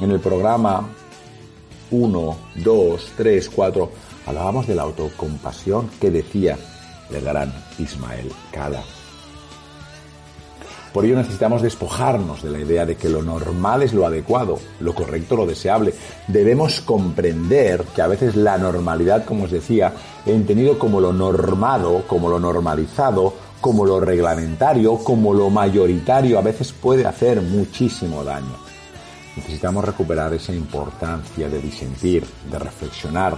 En 0.00 0.12
el 0.12 0.20
programa 0.20 0.88
1, 1.90 2.36
2, 2.62 3.12
3, 3.16 3.50
4 3.50 3.90
hablábamos 4.26 4.68
de 4.68 4.76
la 4.76 4.82
autocompasión 4.82 5.90
que 6.00 6.12
decía 6.12 6.56
el 7.10 7.24
gran 7.24 7.52
Ismael 7.80 8.30
Cala. 8.52 8.84
Por 10.94 11.04
ello 11.04 11.16
necesitamos 11.16 11.60
despojarnos 11.60 12.40
de 12.44 12.50
la 12.50 12.60
idea 12.60 12.86
de 12.86 12.94
que 12.94 13.08
lo 13.08 13.20
normal 13.20 13.82
es 13.82 13.92
lo 13.92 14.06
adecuado, 14.06 14.60
lo 14.78 14.94
correcto 14.94 15.34
lo 15.34 15.44
deseable. 15.44 15.92
Debemos 16.28 16.80
comprender 16.82 17.82
que 17.96 18.00
a 18.00 18.06
veces 18.06 18.36
la 18.36 18.58
normalidad, 18.58 19.24
como 19.24 19.42
os 19.42 19.50
decía, 19.50 19.92
entendido 20.24 20.78
como 20.78 21.00
lo 21.00 21.12
normado, 21.12 22.04
como 22.06 22.30
lo 22.30 22.38
normalizado, 22.38 23.34
como 23.60 23.84
lo 23.84 23.98
reglamentario, 23.98 24.98
como 24.98 25.34
lo 25.34 25.50
mayoritario, 25.50 26.38
a 26.38 26.42
veces 26.42 26.72
puede 26.72 27.04
hacer 27.04 27.42
muchísimo 27.42 28.22
daño. 28.22 28.54
Necesitamos 29.34 29.84
recuperar 29.84 30.32
esa 30.32 30.52
importancia 30.52 31.48
de 31.48 31.60
disentir, 31.60 32.24
de 32.48 32.58
reflexionar 32.60 33.36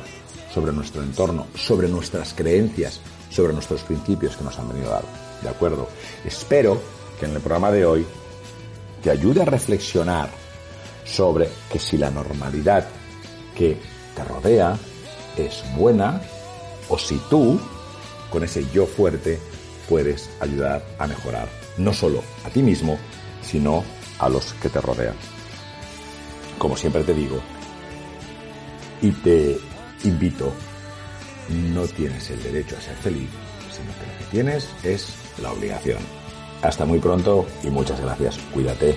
sobre 0.53 0.73
nuestro 0.73 1.03
entorno, 1.03 1.47
sobre 1.55 1.89
nuestras 1.89 2.35
creencias, 2.35 3.01
sobre 3.31 3.55
nuestros 3.55 3.83
principios 3.83 4.37
que 4.37 4.45
nos 4.45 4.59
han 4.59 4.69
venido 4.69 4.91
dados. 4.91 5.09
¿De 5.43 5.49
acuerdo? 5.49 5.89
Espero 6.23 6.96
que 7.19 7.27
en 7.27 7.33
el 7.33 7.41
programa 7.41 7.71
de 7.71 7.85
hoy 7.85 8.07
te 9.03 9.11
ayude 9.11 9.43
a 9.43 9.45
reflexionar 9.45 10.31
sobre 11.05 11.49
que 11.71 11.79
si 11.79 11.97
la 11.97 12.11
normalidad 12.11 12.87
que 13.57 13.79
te 14.15 14.25
rodea 14.25 14.77
es 15.37 15.65
buena 15.77 16.21
o 16.89 16.99
si 16.99 17.17
tú, 17.31 17.61
con 18.31 18.45
ese 18.45 18.67
yo 18.73 18.87
fuerte, 18.87 19.39
puedes 19.89 20.29
ayudar 20.41 20.85
a 20.99 21.07
mejorar 21.07 21.49
no 21.79 21.93
solo 21.93 22.23
a 22.45 22.51
ti 22.51 22.63
mismo, 22.63 22.99
sino 23.43 23.85
a 24.19 24.29
los 24.29 24.53
que 24.55 24.69
te 24.69 24.81
rodean. 24.81 25.15
Como 26.59 26.77
siempre 26.77 27.05
te 27.05 27.15
digo, 27.15 27.41
y 29.03 29.11
te 29.13 29.59
invito, 30.05 30.53
no 31.49 31.87
tienes 31.87 32.31
el 32.31 32.43
derecho 32.43 32.77
a 32.77 32.81
ser 32.81 32.97
feliz, 32.97 33.29
sino 33.71 33.93
que 33.99 34.13
lo 34.13 34.19
que 34.19 34.25
tienes 34.31 34.69
es 34.83 35.15
la 35.41 35.53
obligación. 35.53 36.16
Hasta 36.63 36.85
muy 36.85 36.99
pronto 36.99 37.47
y 37.63 37.71
muchas 37.71 38.01
gracias. 38.01 38.39
Cuídate. 38.53 38.97